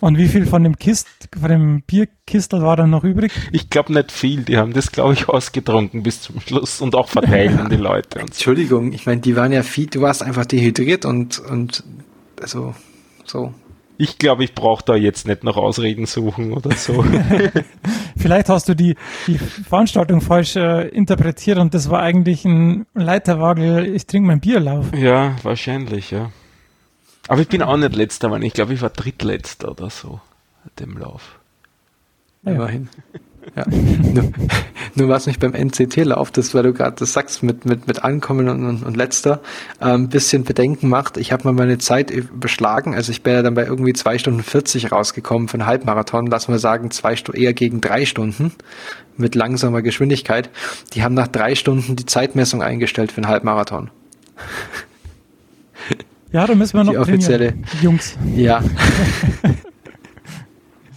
[0.00, 3.32] Und wie viel von dem Kist, von dem Bierkistel war dann noch übrig?
[3.52, 4.42] Ich glaube nicht viel.
[4.42, 8.18] Die haben das, glaube ich, ausgetrunken bis zum Schluss und auch verteilt an die Leute.
[8.18, 11.82] Entschuldigung, ich meine, die waren ja viel, du warst einfach dehydriert und, und
[12.40, 12.74] also
[13.24, 13.54] so.
[13.98, 17.02] Ich glaube, ich brauche da jetzt nicht noch Ausreden suchen oder so.
[18.16, 18.94] Vielleicht hast du die,
[19.26, 24.86] die Veranstaltung falsch äh, interpretiert und das war eigentlich ein Leiterwagel, ich trinke mein Bierlauf.
[24.94, 26.30] Ja, wahrscheinlich, ja.
[27.28, 30.20] Aber ich bin auch nicht letzter, weil ich glaube, ich war drittletzter oder so
[30.78, 31.38] dem Lauf.
[32.42, 32.52] Ja.
[32.52, 32.88] Immerhin.
[33.54, 33.64] Ja.
[33.68, 34.32] nur,
[34.96, 38.48] nur was mich beim NCT-Lauf, das, weil du gerade das sagst, mit, mit, mit Ankommen
[38.48, 39.40] und, und, und letzter,
[39.78, 41.16] ein ähm, bisschen Bedenken macht.
[41.16, 44.42] Ich habe mal meine Zeit beschlagen, also ich bin ja dann bei irgendwie zwei Stunden
[44.42, 48.52] 40 rausgekommen für einen Halbmarathon, lassen wir sagen, zwei Stunden, eher gegen drei Stunden
[49.16, 50.50] mit langsamer Geschwindigkeit.
[50.94, 53.90] Die haben nach drei Stunden die Zeitmessung eingestellt für einen Halbmarathon.
[56.36, 58.18] Ja, da müssen wir noch die offizielle Jungs.
[58.34, 58.62] Ja.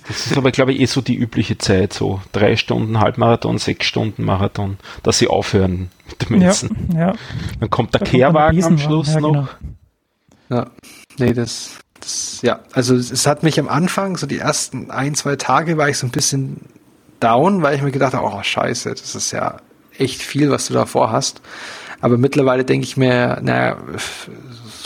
[0.06, 3.86] Das ist aber, glaube ich, eh so die übliche Zeit, so drei Stunden Halbmarathon, sechs
[3.86, 6.89] Stunden Marathon, dass sie aufhören mit dem Messen.
[6.93, 7.13] Ja, ja.
[7.58, 9.47] Dann kommt der da Kehrwagen am Schluss ja, noch.
[10.49, 10.62] Genau.
[10.62, 10.71] Ja,
[11.19, 15.38] nee, das, das, ja, also es hat mich am Anfang, so die ersten ein, zwei
[15.38, 16.65] Tage war ich so ein bisschen
[17.21, 19.62] down, weil ich mir gedacht habe, oh scheiße, das ist ja
[19.97, 21.41] echt viel, was du da vorhast.
[22.02, 23.78] Aber mittlerweile denke ich mir, naja,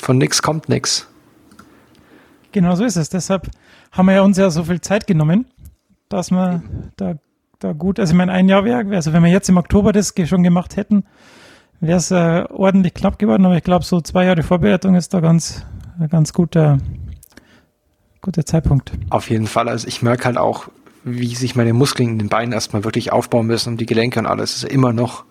[0.04, 1.08] von nix kommt nix.
[2.52, 3.10] Genau so ist es.
[3.10, 3.50] Deshalb
[3.92, 5.46] haben wir ja uns ja so viel Zeit genommen,
[6.10, 6.62] dass wir
[6.98, 7.16] da,
[7.60, 10.14] da gut, also ich meine, ein Jahr wäre, also wenn wir jetzt im Oktober das
[10.26, 11.06] schon gemacht hätten,
[11.80, 15.20] wäre es äh, ordentlich knapp geworden, aber ich glaube, so zwei Jahre Vorbereitung ist da
[15.20, 15.66] ganz,
[16.10, 16.78] ganz guter,
[18.22, 18.92] guter Zeitpunkt.
[19.10, 19.70] Auf jeden Fall.
[19.70, 20.70] Also ich merke halt auch,
[21.04, 24.26] wie sich meine Muskeln in den Beinen erstmal wirklich aufbauen müssen und die Gelenke und
[24.26, 24.56] alles.
[24.56, 25.26] ist immer noch,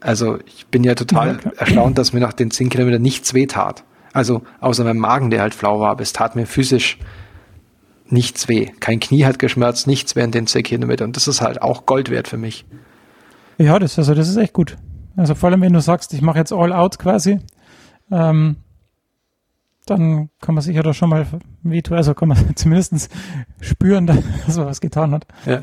[0.00, 3.84] also ich bin ja total ja, erstaunt, dass mir nach den zehn Kilometern nichts wehtat.
[4.12, 6.98] Also außer meinem Magen, der halt flau war, aber es tat mir physisch
[8.06, 8.66] nichts weh.
[8.80, 11.08] Kein Knie hat geschmerzt, nichts während den 10 Kilometern.
[11.08, 12.64] Und das ist halt auch Gold wert für mich.
[13.58, 14.76] Ja, das, also das ist echt gut.
[15.16, 17.40] Also vor allem, wenn du sagst, ich mache jetzt all out quasi,
[18.10, 18.56] ähm,
[19.90, 21.26] dann kann man sich ja doch schon mal
[21.62, 23.08] wehtun, also kann man zumindest
[23.60, 24.06] spüren,
[24.46, 25.26] dass er was getan hat.
[25.46, 25.60] Ja.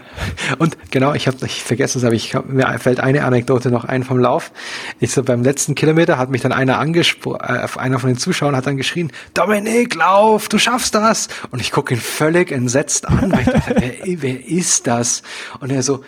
[0.59, 4.03] Und genau, ich habe, ich vergesse es, aber ich mir fällt eine Anekdote noch ein
[4.03, 4.51] vom Lauf.
[4.99, 8.55] Ich so beim letzten Kilometer hat mich dann einer angesprochen, äh, einer von den Zuschauern
[8.55, 11.27] hat dann geschrien, Dominik, lauf, du schaffst das.
[11.51, 15.23] Und ich gucke ihn völlig entsetzt an, weil ich dachte, wer, wer ist das?
[15.59, 16.03] Und er so,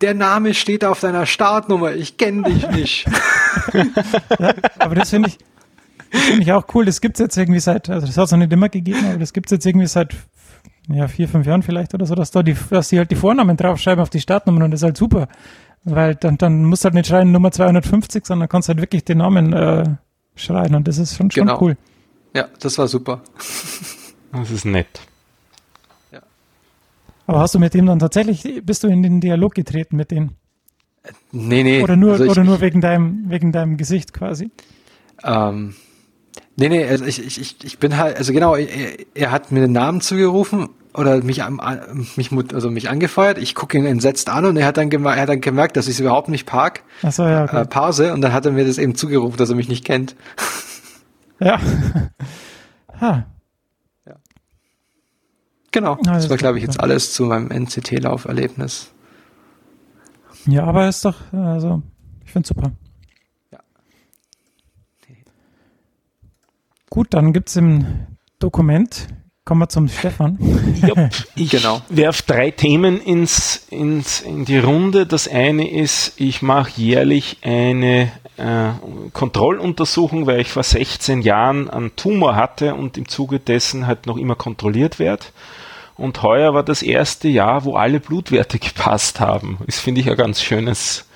[0.00, 3.06] der Name steht auf deiner Startnummer, ich kenne dich nicht.
[4.38, 5.38] ja, aber das finde ich,
[6.10, 6.84] finde ich auch cool.
[6.84, 9.18] Das gibt es jetzt irgendwie seit, also das hat es noch nicht immer gegeben, aber
[9.18, 10.14] das gibt es jetzt irgendwie seit
[10.88, 13.56] ja, vier, fünf Jahren vielleicht oder so, dass da die, dass die halt die Vornamen
[13.56, 15.28] draufschreiben auf die Startnummern und das ist halt super.
[15.84, 19.18] Weil dann, dann musst du halt nicht schreiben Nummer 250, sondern kannst halt wirklich den
[19.18, 19.84] Namen äh,
[20.34, 21.60] schreiben und das ist schon, schon genau.
[21.60, 21.76] cool.
[22.34, 23.22] Ja, das war super.
[24.32, 25.00] Das ist nett.
[26.12, 26.20] Ja.
[27.26, 30.36] Aber hast du mit dem dann tatsächlich, bist du in den Dialog getreten mit denen?
[31.32, 31.82] Nee, nee.
[31.82, 34.50] Oder nur, also ich, oder nur wegen deinem, wegen deinem Gesicht quasi?
[35.24, 35.74] Ähm,
[36.56, 38.68] Nee, nee, also ich, ich, ich bin halt, also genau, er,
[39.14, 41.42] er hat mir den Namen zugerufen oder mich,
[42.16, 43.38] mich, also mich angefeuert.
[43.38, 45.86] Ich gucke ihn entsetzt an und er hat dann, gemerkt, er hat dann gemerkt, dass
[45.86, 46.82] ich es überhaupt nicht park.
[47.02, 47.44] Ach so, ja.
[47.44, 47.62] Okay.
[47.62, 50.16] Äh, Pause und dann hat er mir das eben zugerufen, dass er mich nicht kennt.
[51.38, 51.58] Ja.
[53.00, 53.24] ha.
[54.06, 54.16] Ja.
[55.70, 55.92] Genau.
[55.92, 58.90] Ah, das, das war, glaube ich, jetzt alles zu meinem NCT-Lauferlebnis.
[60.46, 61.82] Ja, aber ist doch, also,
[62.24, 62.72] ich finde super.
[66.92, 67.86] Gut, dann gibt es im
[68.40, 69.06] Dokument,
[69.44, 70.38] kommen wir zum Stefan.
[70.80, 71.82] Ja, ich genau.
[71.88, 75.06] werfe drei Themen ins, ins, in die Runde.
[75.06, 78.70] Das eine ist, ich mache jährlich eine äh,
[79.12, 84.16] Kontrolluntersuchung, weil ich vor 16 Jahren einen Tumor hatte und im Zuge dessen halt noch
[84.16, 85.26] immer kontrolliert werde.
[85.96, 89.58] Und heuer war das erste Jahr, wo alle Blutwerte gepasst haben.
[89.66, 91.06] Das finde ich ein ganz schönes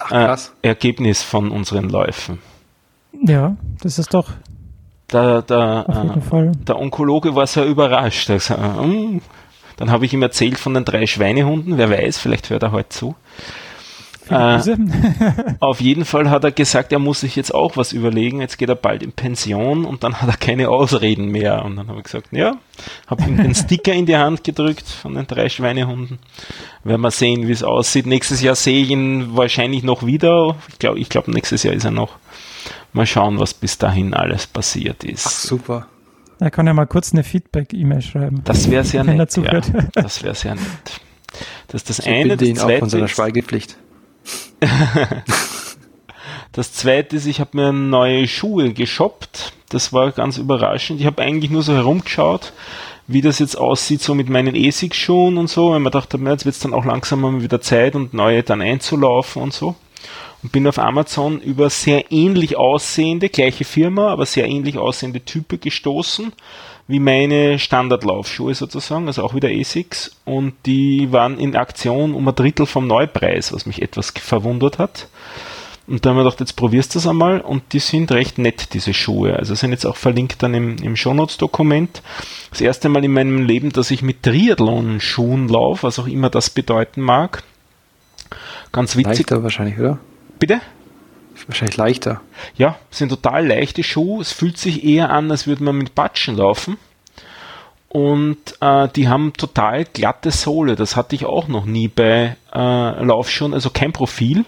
[0.00, 2.38] Ach, äh, Ergebnis von unseren Läufen.
[3.22, 4.30] Ja, das ist doch
[5.14, 8.28] der, der, äh, der Onkologe war sehr überrascht.
[8.28, 9.18] Er gesagt, mm.
[9.76, 11.78] Dann habe ich ihm erzählt von den drei Schweinehunden.
[11.78, 13.14] Wer weiß, vielleicht hört er heute zu.
[14.30, 14.58] Äh,
[15.60, 18.40] auf jeden Fall hat er gesagt, er muss sich jetzt auch was überlegen.
[18.40, 21.64] Jetzt geht er bald in Pension und dann hat er keine Ausreden mehr.
[21.64, 22.56] Und dann habe ich gesagt, ja,
[23.06, 26.18] habe ihm den Sticker in die Hand gedrückt von den drei Schweinehunden.
[26.84, 28.06] Werden wir sehen, wie es aussieht.
[28.06, 30.56] Nächstes Jahr sehe ich ihn wahrscheinlich noch wieder.
[30.68, 32.16] Ich glaube, ich glaube, nächstes Jahr ist er noch.
[32.94, 35.26] Mal schauen, was bis dahin alles passiert ist.
[35.26, 35.86] Ach, super.
[36.38, 38.42] Er kann ja mal kurz eine Feedback-E-Mail schreiben.
[38.44, 39.36] Das wäre sehr nett.
[39.36, 39.60] Ja,
[39.92, 41.00] das wäre sehr nett.
[41.66, 42.36] Das ist das ich eine.
[42.36, 43.76] Das ihn zweite auch von seiner Schweigepflicht.
[46.52, 49.52] das zweite ist, ich habe mir neue Schuhe geshoppt.
[49.70, 51.00] Das war ganz überraschend.
[51.00, 52.52] Ich habe eigentlich nur so herumgeschaut,
[53.08, 56.54] wie das jetzt aussieht, so mit meinen ASIC-Schuhen und so, weil man dachte, jetzt wird
[56.54, 59.74] es dann auch langsam mal wieder Zeit und neue dann einzulaufen und so.
[60.44, 65.58] Und bin auf Amazon über sehr ähnlich aussehende, gleiche Firma, aber sehr ähnlich aussehende Typen
[65.58, 66.32] gestoßen,
[66.86, 70.16] wie meine Standardlaufschuhe sozusagen, also auch wieder ASICs.
[70.26, 75.08] Und die waren in Aktion um ein Drittel vom Neupreis, was mich etwas verwundert hat.
[75.86, 78.74] Und da haben wir gedacht, jetzt probierst du das einmal und die sind recht nett,
[78.74, 79.36] diese Schuhe.
[79.36, 82.02] Also sind jetzt auch verlinkt dann im, im Shownotes-Dokument.
[82.50, 86.50] Das erste Mal in meinem Leben, dass ich mit Triathlon-Schuhen laufe, was auch immer das
[86.50, 87.42] bedeuten mag.
[88.72, 89.18] Ganz witzig.
[89.18, 89.98] Leichter wahrscheinlich, oder?
[90.38, 90.60] Bitte?
[91.46, 92.20] Wahrscheinlich leichter.
[92.56, 94.20] Ja, sind total leichte Schuhe.
[94.22, 96.78] Es fühlt sich eher an, als würde man mit Batschen laufen.
[97.88, 100.74] Und äh, die haben total glatte Sohle.
[100.74, 104.44] Das hatte ich auch noch nie bei äh, Laufschuhen, also kein Profil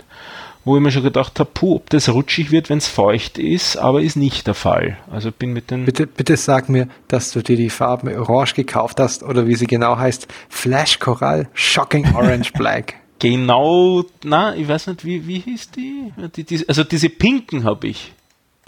[0.67, 3.77] wo ich mir schon gedacht habe, puh, ob das rutschig wird, wenn es feucht ist,
[3.77, 4.99] aber ist nicht der Fall.
[5.11, 5.85] Also bin mit den.
[5.85, 9.69] Bitte, bitte sag mir, dass du dir die Farben Orange gekauft hast oder wie sie
[9.69, 12.97] genau heißt, Flash Coral Shocking Orange Black.
[13.19, 16.13] Genau, na, ich weiß nicht, wie, wie hieß die?
[16.37, 18.13] die, die also diese pinken habe ich.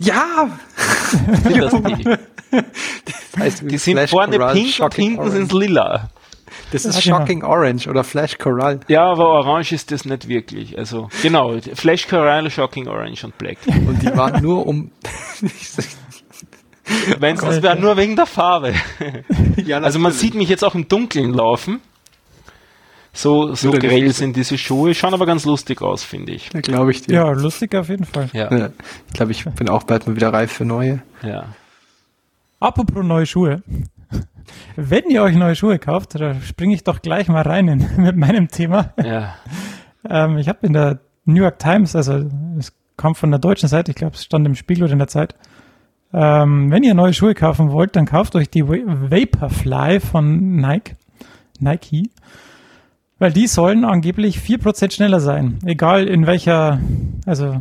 [0.01, 0.59] Ja!
[1.45, 2.05] das die.
[2.51, 6.09] Das heißt, die sind Flash vorne Coral pink und hinten sind lila.
[6.73, 7.19] Das ist ja, genau.
[7.19, 7.53] Shocking genau.
[7.53, 8.81] Orange oder Flash Coral.
[8.89, 10.79] Ja, aber Orange ist das nicht wirklich.
[10.79, 13.59] Also genau, Flash Coral, Shocking Orange und Black.
[13.67, 14.91] Und die waren nur um.
[17.19, 18.73] Wenn es das wäre nur wegen der Farbe.
[19.57, 21.81] ja, also man sieht mich jetzt auch im Dunkeln laufen.
[23.13, 26.53] So, so grell sind diese Schuhe, schauen aber ganz lustig aus, finde ich.
[26.53, 27.15] Ja, glaube ich dir.
[27.15, 28.29] Ja, lustig auf jeden Fall.
[28.33, 28.55] Ja.
[28.55, 28.69] ja
[29.09, 31.03] ich glaube, ich bin auch bald mal wieder reif für neue.
[31.23, 31.47] Ja.
[32.61, 33.63] Apropos neue Schuhe.
[34.77, 38.17] Wenn ihr euch neue Schuhe kauft, da springe ich doch gleich mal rein in, mit
[38.17, 38.93] meinem Thema.
[39.03, 39.35] Ja.
[40.09, 42.25] ähm, ich habe in der New York Times, also
[42.59, 45.09] es kam von der deutschen Seite, ich glaube, es stand im Spiegel oder in der
[45.09, 45.35] Zeit.
[46.13, 50.97] Ähm, wenn ihr neue Schuhe kaufen wollt, dann kauft euch die Vaporfly von Nike.
[51.61, 52.11] Nike.
[53.19, 55.59] Weil die sollen angeblich 4% schneller sein.
[55.65, 56.81] Egal in welcher,
[57.27, 57.61] also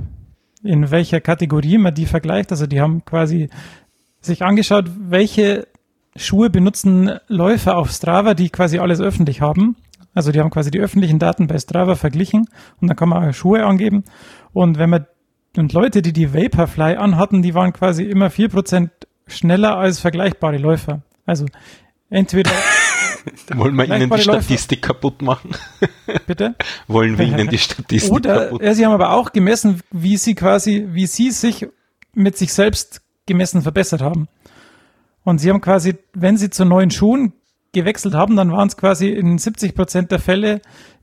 [0.63, 2.51] in welcher Kategorie man die vergleicht.
[2.51, 3.49] Also die haben quasi
[4.21, 5.67] sich angeschaut, welche
[6.15, 9.75] Schuhe benutzen Läufer auf Strava, die quasi alles öffentlich haben.
[10.13, 12.47] Also die haben quasi die öffentlichen Daten bei Strava verglichen
[12.81, 14.03] und dann kann man Schuhe angeben.
[14.53, 15.05] Und wenn man
[15.55, 18.91] und Leute, die die Vaporfly anhatten, die waren quasi immer vier Prozent
[19.25, 21.01] schneller als vergleichbare Läufer.
[21.25, 21.45] Also
[22.09, 22.51] entweder
[23.55, 24.93] Wollen wir Ihnen die Statistik Läufer.
[24.93, 25.51] kaputt machen?
[26.27, 26.55] Bitte?
[26.87, 28.65] Wollen wir Ihnen die Statistik Oder, kaputt machen?
[28.65, 31.67] Ja, Sie haben aber auch gemessen, wie Sie quasi, wie Sie sich
[32.13, 34.27] mit sich selbst gemessen verbessert haben.
[35.23, 37.33] Und sie haben quasi, wenn sie zu neuen Schuhen
[37.73, 40.61] gewechselt haben, dann waren es quasi in 70 Prozent der Fälle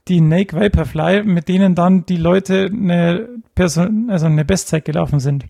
[0.08, 5.44] die Nike Vaporfly, mit denen dann die Leute eine, Person, also eine Bestzeit gelaufen sind.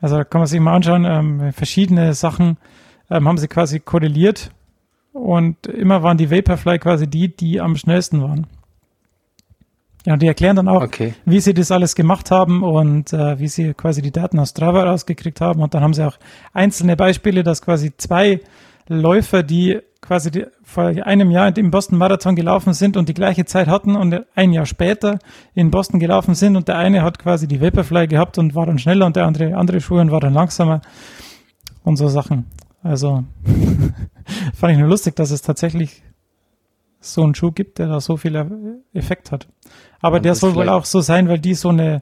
[0.00, 2.56] Also da kann man sich mal anschauen, ähm, verschiedene Sachen
[3.10, 4.50] ähm, haben sie quasi korreliert
[5.12, 8.46] und immer waren die Vaporfly quasi die, die am schnellsten waren.
[10.06, 11.14] Ja, und die erklären dann auch, okay.
[11.26, 14.84] wie sie das alles gemacht haben und äh, wie sie quasi die Daten aus Strava
[14.84, 15.60] rausgekriegt haben.
[15.60, 16.16] Und dann haben sie auch
[16.54, 18.40] einzelne Beispiele, dass quasi zwei
[18.88, 23.44] Läufer, die quasi die, vor einem Jahr im Boston Marathon gelaufen sind und die gleiche
[23.44, 25.18] Zeit hatten und ein Jahr später
[25.54, 28.78] in Boston gelaufen sind und der eine hat quasi die Vaporfly gehabt und war dann
[28.78, 30.80] schneller und der andere andere Schuhe und war dann langsamer
[31.84, 32.46] und so Sachen.
[32.82, 33.24] Also
[34.54, 36.02] fand ich nur lustig, dass es tatsächlich
[37.00, 39.48] so einen Schuh gibt, der da so viel Effekt hat.
[40.00, 42.00] Aber ja, der soll wohl auch so sein, weil die so eine,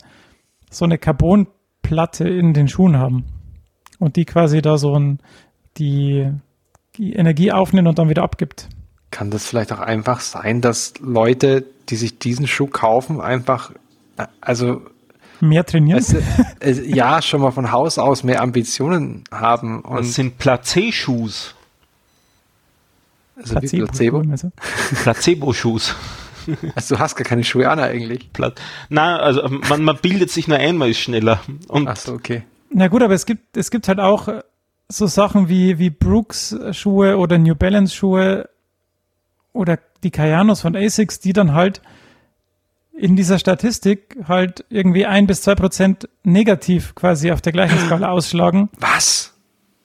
[0.70, 3.24] so eine Carbonplatte in den Schuhen haben.
[3.98, 5.20] Und die quasi da so ein,
[5.76, 6.30] die,
[6.96, 8.68] die Energie aufnimmt und dann wieder abgibt.
[9.10, 13.72] Kann das vielleicht auch einfach sein, dass Leute, die sich diesen Schuh kaufen, einfach,
[14.40, 14.82] also
[15.40, 15.98] mehr trainieren?
[15.98, 16.14] Es,
[16.60, 19.80] es, ja, schon mal von Haus aus mehr Ambitionen haben.
[19.82, 21.54] Und das sind Placé-Schuhs.
[23.36, 24.22] Also Placebo?
[25.02, 25.94] Placebo-Schuhs.
[26.74, 28.30] Also du hast gar keine Schuhe an eigentlich.
[28.88, 31.40] Na, also man, man bildet sich nur einmal ist schneller.
[31.68, 32.44] Und Ach so, okay.
[32.70, 34.42] Na gut, aber es gibt, es gibt halt auch äh,
[34.88, 38.48] so Sachen wie, wie Brooks Schuhe oder New Balance Schuhe
[39.52, 41.82] oder die Kayanos von ASICS, die dann halt
[42.98, 48.08] in dieser Statistik halt irgendwie ein bis zwei Prozent negativ quasi auf der gleichen Skala
[48.10, 48.70] ausschlagen.
[48.78, 49.34] Was?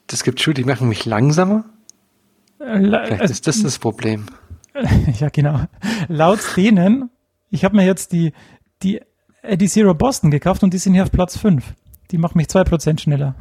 [0.08, 1.64] Das gibt Schuhe, die machen mich langsamer?
[2.58, 4.26] Äh, Vielleicht also, ist das das Problem.
[5.20, 5.60] ja, genau.
[6.08, 7.10] Laut denen,
[7.50, 8.32] ich habe mir jetzt die,
[8.82, 9.00] die
[9.42, 11.74] Eddie Zero Boston gekauft und die sind hier auf Platz 5.
[12.10, 13.36] Die machen mich 2% schneller.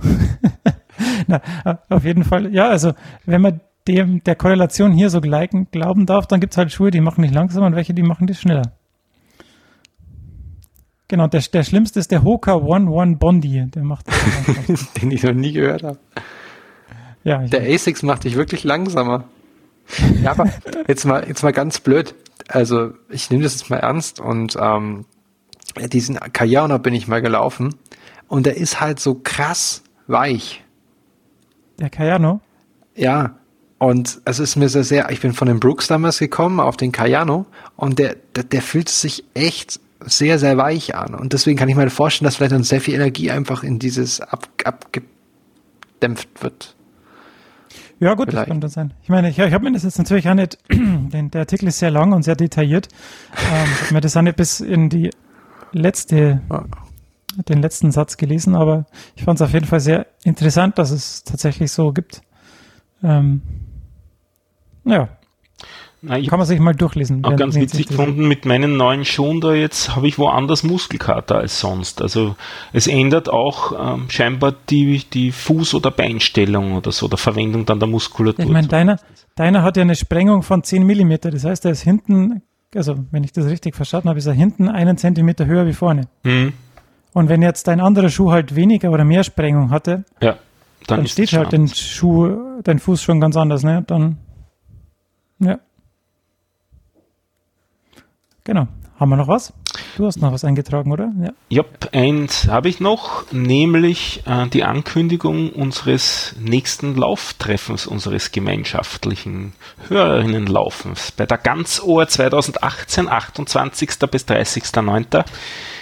[1.28, 1.41] Na,
[1.89, 2.53] auf jeden Fall.
[2.53, 2.93] Ja, also
[3.26, 6.91] wenn man dem der Korrelation hier so gleichen glauben darf, dann gibt es halt Schuhe,
[6.91, 8.74] die machen nicht langsam und welche, die machen die schneller.
[11.14, 13.68] Genau, der, der schlimmste ist der Hoka One One Bondi.
[13.68, 14.07] Der macht
[14.99, 15.99] Den ich noch nie gehört habe.
[17.24, 19.26] Ja, Der ASICS macht dich wirklich langsamer.
[20.24, 20.51] Ja, aber
[20.88, 22.16] jetzt mal, jetzt mal ganz blöd.
[22.47, 25.05] Also ich nehme das jetzt mal ernst und ähm,
[25.78, 27.76] diesen Kajana bin ich mal gelaufen
[28.28, 30.64] und der ist halt so krass weich.
[31.78, 32.41] der Cayano.
[32.95, 33.36] Ja,
[33.78, 36.91] und es ist mir sehr, sehr, ich bin von den Brooks damals gekommen auf den
[36.91, 37.45] Cayano
[37.76, 41.15] und der, der, der fühlt sich echt sehr, sehr weich an.
[41.15, 44.21] Und deswegen kann ich mir vorstellen, dass vielleicht dann sehr viel Energie einfach in dieses
[44.21, 46.75] ab, abgedämpft wird.
[47.99, 48.49] Ja, gut, Vielleicht.
[48.51, 48.93] das das sein.
[49.01, 51.79] Ich meine, ich, ich habe mir das jetzt natürlich auch nicht, denn der Artikel ist
[51.79, 52.89] sehr lang und sehr detailliert.
[53.33, 55.09] Ähm, ich habe mir das auch nicht bis in die
[55.71, 56.65] letzte, Ja.
[57.47, 58.85] den letzten Satz gelesen, aber
[59.15, 62.21] ich fand es auf jeden Fall sehr interessant, dass es tatsächlich so gibt.
[63.03, 63.41] Ähm,
[64.85, 65.07] ja,
[66.05, 67.23] Na, ich kann man sich mal durchlesen.
[67.23, 71.61] auch ganz witzig gefunden, mit meinen neuen Schuhen da jetzt habe ich woanders Muskelkater als
[71.61, 72.01] sonst.
[72.01, 72.35] Also
[72.73, 77.79] es ändert auch ähm, scheinbar die, die Fuß- oder Beinstellung oder so, der Verwendung dann
[77.79, 78.43] der Muskulatur.
[78.43, 78.99] Ich meine, deiner,
[79.35, 81.31] deiner hat ja eine Sprengung von 10 Millimeter.
[81.31, 82.41] Das heißt, er ist hinten,
[82.75, 86.09] also wenn ich das richtig verstanden habe, ist er hinten einen Zentimeter höher wie vorne.
[86.25, 86.51] Hm,
[87.13, 90.31] Und wenn jetzt dein anderer Schuh halt weniger oder mehr Sprengung hatte, ja,
[90.87, 91.69] dann, dann ist steht halt dein.
[91.69, 93.85] Schuh, dein Fuß schon ganz anders, ne?
[93.87, 94.17] Dann,
[95.39, 95.59] ja.
[98.43, 98.67] Genau.
[98.99, 99.51] Haben wir noch was?
[99.97, 101.11] Du hast noch was eingetragen, oder?
[101.19, 101.31] Ja.
[101.49, 109.53] Ja, eins habe ich noch, nämlich äh, die Ankündigung unseres nächsten Lauftreffens, unseres gemeinschaftlichen
[109.87, 113.89] Hörerinnenlaufens bei der Ganzohr 2018, 28.
[114.11, 115.25] bis 30.09.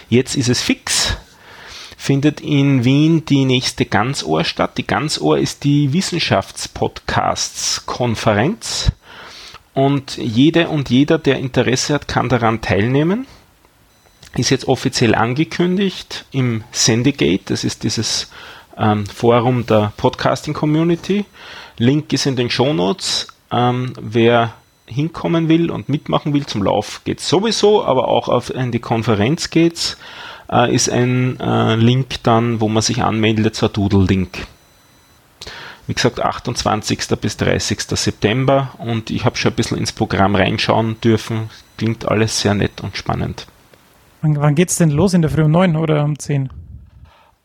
[0.10, 1.18] Jetzt ist es fix.
[1.98, 4.78] Findet in Wien die nächste Ganzohr statt.
[4.78, 8.92] Die Ganzohr ist die Wissenschaftspodcasts-Konferenz
[9.74, 13.26] und jede und jeder, der Interesse hat, kann daran teilnehmen
[14.36, 18.30] ist jetzt offiziell angekündigt im Sendegate, das ist dieses
[18.78, 21.26] ähm, Forum der Podcasting Community.
[21.78, 23.28] Link ist in den Shownotes.
[23.52, 24.54] Ähm, wer
[24.86, 29.50] hinkommen will und mitmachen will zum Lauf geht sowieso, aber auch auf in die Konferenz
[29.50, 29.98] geht's,
[30.52, 34.48] äh, ist ein äh, Link dann, wo man sich anmeldet, so Doodle-Link.
[35.88, 37.00] Wie gesagt, 28.
[37.20, 37.82] bis 30.
[37.82, 41.50] September und ich habe schon ein bisschen ins Programm reinschauen dürfen.
[41.78, 43.48] Klingt alles sehr nett und spannend.
[44.22, 45.14] Wann, wann geht's denn los?
[45.14, 46.50] In der Früh um neun oder um zehn?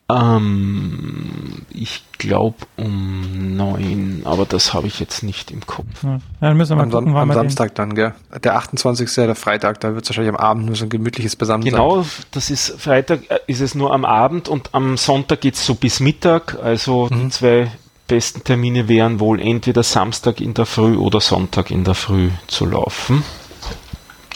[0.08, 6.04] Ähm, ich glaube um neun, aber das habe ich jetzt nicht im Kopf.
[6.04, 6.18] Ja.
[6.40, 8.14] Dann müssen wir mal Am, Sam gucken, wann am wir den, Samstag dann, gell?
[8.44, 9.06] Der 28.
[9.06, 11.64] ist ja der Freitag, da wird es wahrscheinlich am Abend nur so ein gemütliches Beisammen
[11.64, 15.66] Genau, das ist Freitag, äh, ist es nur am Abend und am Sonntag geht es
[15.66, 16.56] so bis Mittag.
[16.62, 17.72] Also die zwei
[18.06, 22.66] besten Termine wären wohl entweder Samstag in der Früh oder Sonntag in der Früh zu
[22.66, 23.22] laufen.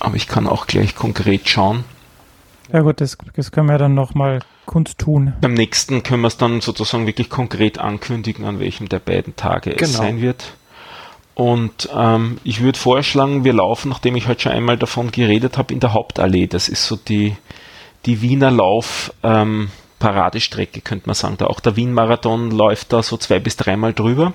[0.01, 1.85] Aber ich kann auch gleich konkret schauen.
[2.73, 5.35] Ja gut, das, das können wir dann nochmal kundtun.
[5.41, 9.73] Beim nächsten können wir es dann sozusagen wirklich konkret ankündigen, an welchem der beiden Tage
[9.73, 10.03] es Genau.
[10.03, 10.55] sein wird.
[11.35, 15.73] Und ähm, ich würde vorschlagen, wir laufen, nachdem ich heute schon einmal davon geredet habe,
[15.73, 16.47] in der Hauptallee.
[16.47, 17.37] Das ist so die,
[18.07, 19.71] die Wiener Lauf ähm,
[20.01, 21.37] Paradestrecke, könnte man sagen.
[21.39, 24.33] Da auch der Wien-Marathon läuft da so zwei bis dreimal drüber.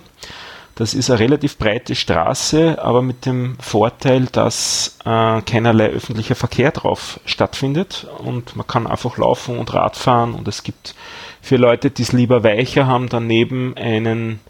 [0.75, 6.71] Das ist eine relativ breite Straße, aber mit dem Vorteil, dass äh, keinerlei öffentlicher Verkehr
[6.71, 10.93] drauf stattfindet und man kann einfach laufen und Radfahren und es gibt
[11.41, 14.41] für Leute, die es lieber weicher haben, daneben einen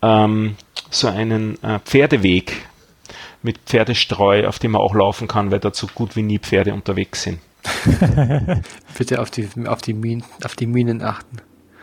[0.00, 0.54] ähm,
[0.90, 2.68] so einen äh, Pferdeweg
[3.42, 7.22] mit Pferdestreu, auf dem man auch laufen kann, weil dazu gut wie nie Pferde unterwegs
[7.22, 7.40] sind.
[8.98, 11.38] Bitte auf die, auf die, Minen, auf die Minen achten.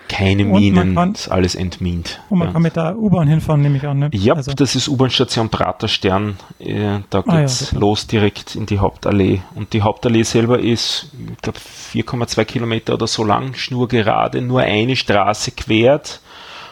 [0.08, 2.20] Keine Und Minen, kann- ist alles entmint.
[2.30, 2.54] Und man Ja.
[2.54, 4.00] kann mit der U-Bahn hinfahren, nehme ich an.
[4.00, 4.10] Ne?
[4.14, 6.38] Ja, Also, das ist U-Bahn-Station Praterstern.
[6.60, 9.42] Äh, da Ah ja, geht's los direkt in die Hauptallee.
[9.56, 14.98] Und die Hauptallee selber ist, ich glaube, 4,2 Kilometer oder so lang, schnurgerade, nur eine
[14.98, 16.20] Straße quert.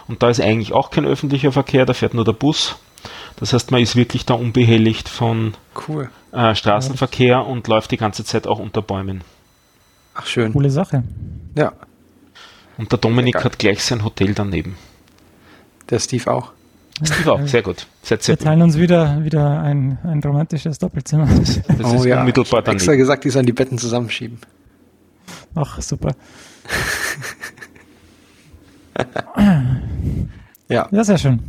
[0.09, 2.75] Und da ist eigentlich auch kein öffentlicher Verkehr, da fährt nur der Bus.
[3.37, 5.53] Das heißt, man ist wirklich da unbehelligt von
[5.87, 6.09] Cool.
[6.31, 9.21] Äh, Straßenverkehr und läuft die ganze Zeit auch unter Bäumen.
[10.13, 10.51] Ach, schön.
[10.53, 11.03] coole Sache.
[11.55, 11.73] Ja,
[12.77, 13.43] Und der Dominik Geil.
[13.45, 14.75] hat gleich sein Hotel daneben.
[15.89, 16.51] der Steve auch.
[17.01, 17.87] Steve auch, sehr gut.
[18.03, 21.25] Seid sehr Wir teilen uns wieder, wieder ein, ein romantisches Doppelzimmer.
[21.27, 22.97] Das ist unmittelbar Extra daneben.
[22.97, 24.37] gesagt, die sollen die Betten zusammenschieben.
[25.55, 26.13] Ach, super.
[30.67, 31.39] Ja, Ja, sehr schön.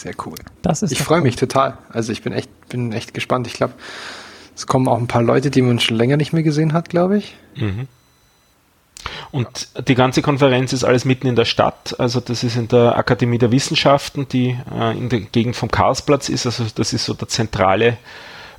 [0.00, 0.36] Sehr cool.
[0.62, 1.26] Das ist Ich freue gut.
[1.26, 1.78] mich total.
[1.90, 3.46] Also ich bin echt, bin echt gespannt.
[3.46, 3.74] Ich glaube,
[4.54, 7.18] es kommen auch ein paar Leute, die man schon länger nicht mehr gesehen hat, glaube
[7.18, 7.34] ich.
[7.56, 7.88] Mhm.
[9.30, 11.94] Und die ganze Konferenz ist alles mitten in der Stadt.
[11.98, 16.28] Also das ist in der Akademie der Wissenschaften, die äh, in der Gegend vom Karlsplatz
[16.28, 16.46] ist.
[16.46, 17.98] Also das ist so der zentrale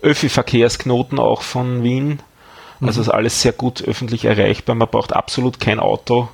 [0.02, 2.20] Öffi-Verkehrsknoten auch von Wien.
[2.80, 4.76] Also ist alles sehr gut öffentlich erreichbar.
[4.76, 6.30] Man braucht absolut kein Auto.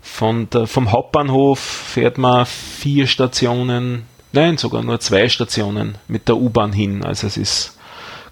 [0.00, 6.36] Von der, vom Hauptbahnhof fährt man vier Stationen, nein, sogar nur zwei Stationen mit der
[6.36, 7.04] U-Bahn hin.
[7.04, 7.78] Also es ist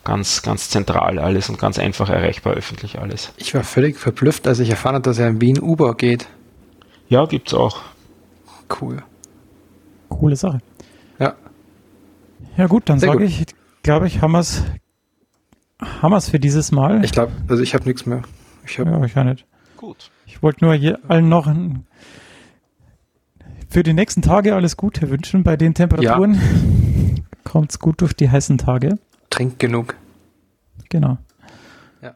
[0.04, 3.32] ganz, ganz zentral alles und ganz einfach erreichbar öffentlich alles.
[3.36, 6.28] Ich war völlig verblüfft, als ich erfahren habe, dass er in Wien Uber geht.
[7.08, 7.82] Ja, gibt's auch.
[8.80, 9.02] Cool.
[10.08, 10.60] Coole Sache.
[11.18, 11.34] Ja.
[12.56, 13.46] Ja gut, dann sage ich,
[13.82, 14.62] glaube ich, haben wir es
[15.80, 17.04] haben wir's für dieses Mal.
[17.04, 18.22] Ich glaube, also ich habe nichts mehr.
[18.66, 19.44] Ich habe ja, ich auch nicht.
[19.76, 20.10] Gut.
[20.26, 20.72] Ich wollte nur
[21.08, 21.86] allen noch ein,
[23.68, 26.40] für die nächsten Tage alles Gute wünschen bei den Temperaturen.
[27.44, 28.98] Kommt's gut durch die heißen Tage.
[29.30, 29.94] trink genug.
[30.90, 31.18] Genau.
[32.02, 32.14] Ja.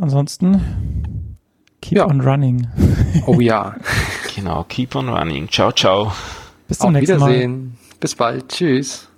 [0.00, 1.36] Ansonsten
[1.80, 2.06] keep Ja.
[2.06, 2.66] on running.
[3.26, 3.74] Oh ja.
[4.36, 5.48] Genau, keep on running.
[5.48, 6.12] Ciao, ciao.
[6.68, 7.28] Bis zum Auf nächsten Mal.
[7.30, 7.76] Wiedersehen.
[7.98, 8.48] Bis bald.
[8.48, 9.09] Tschüss.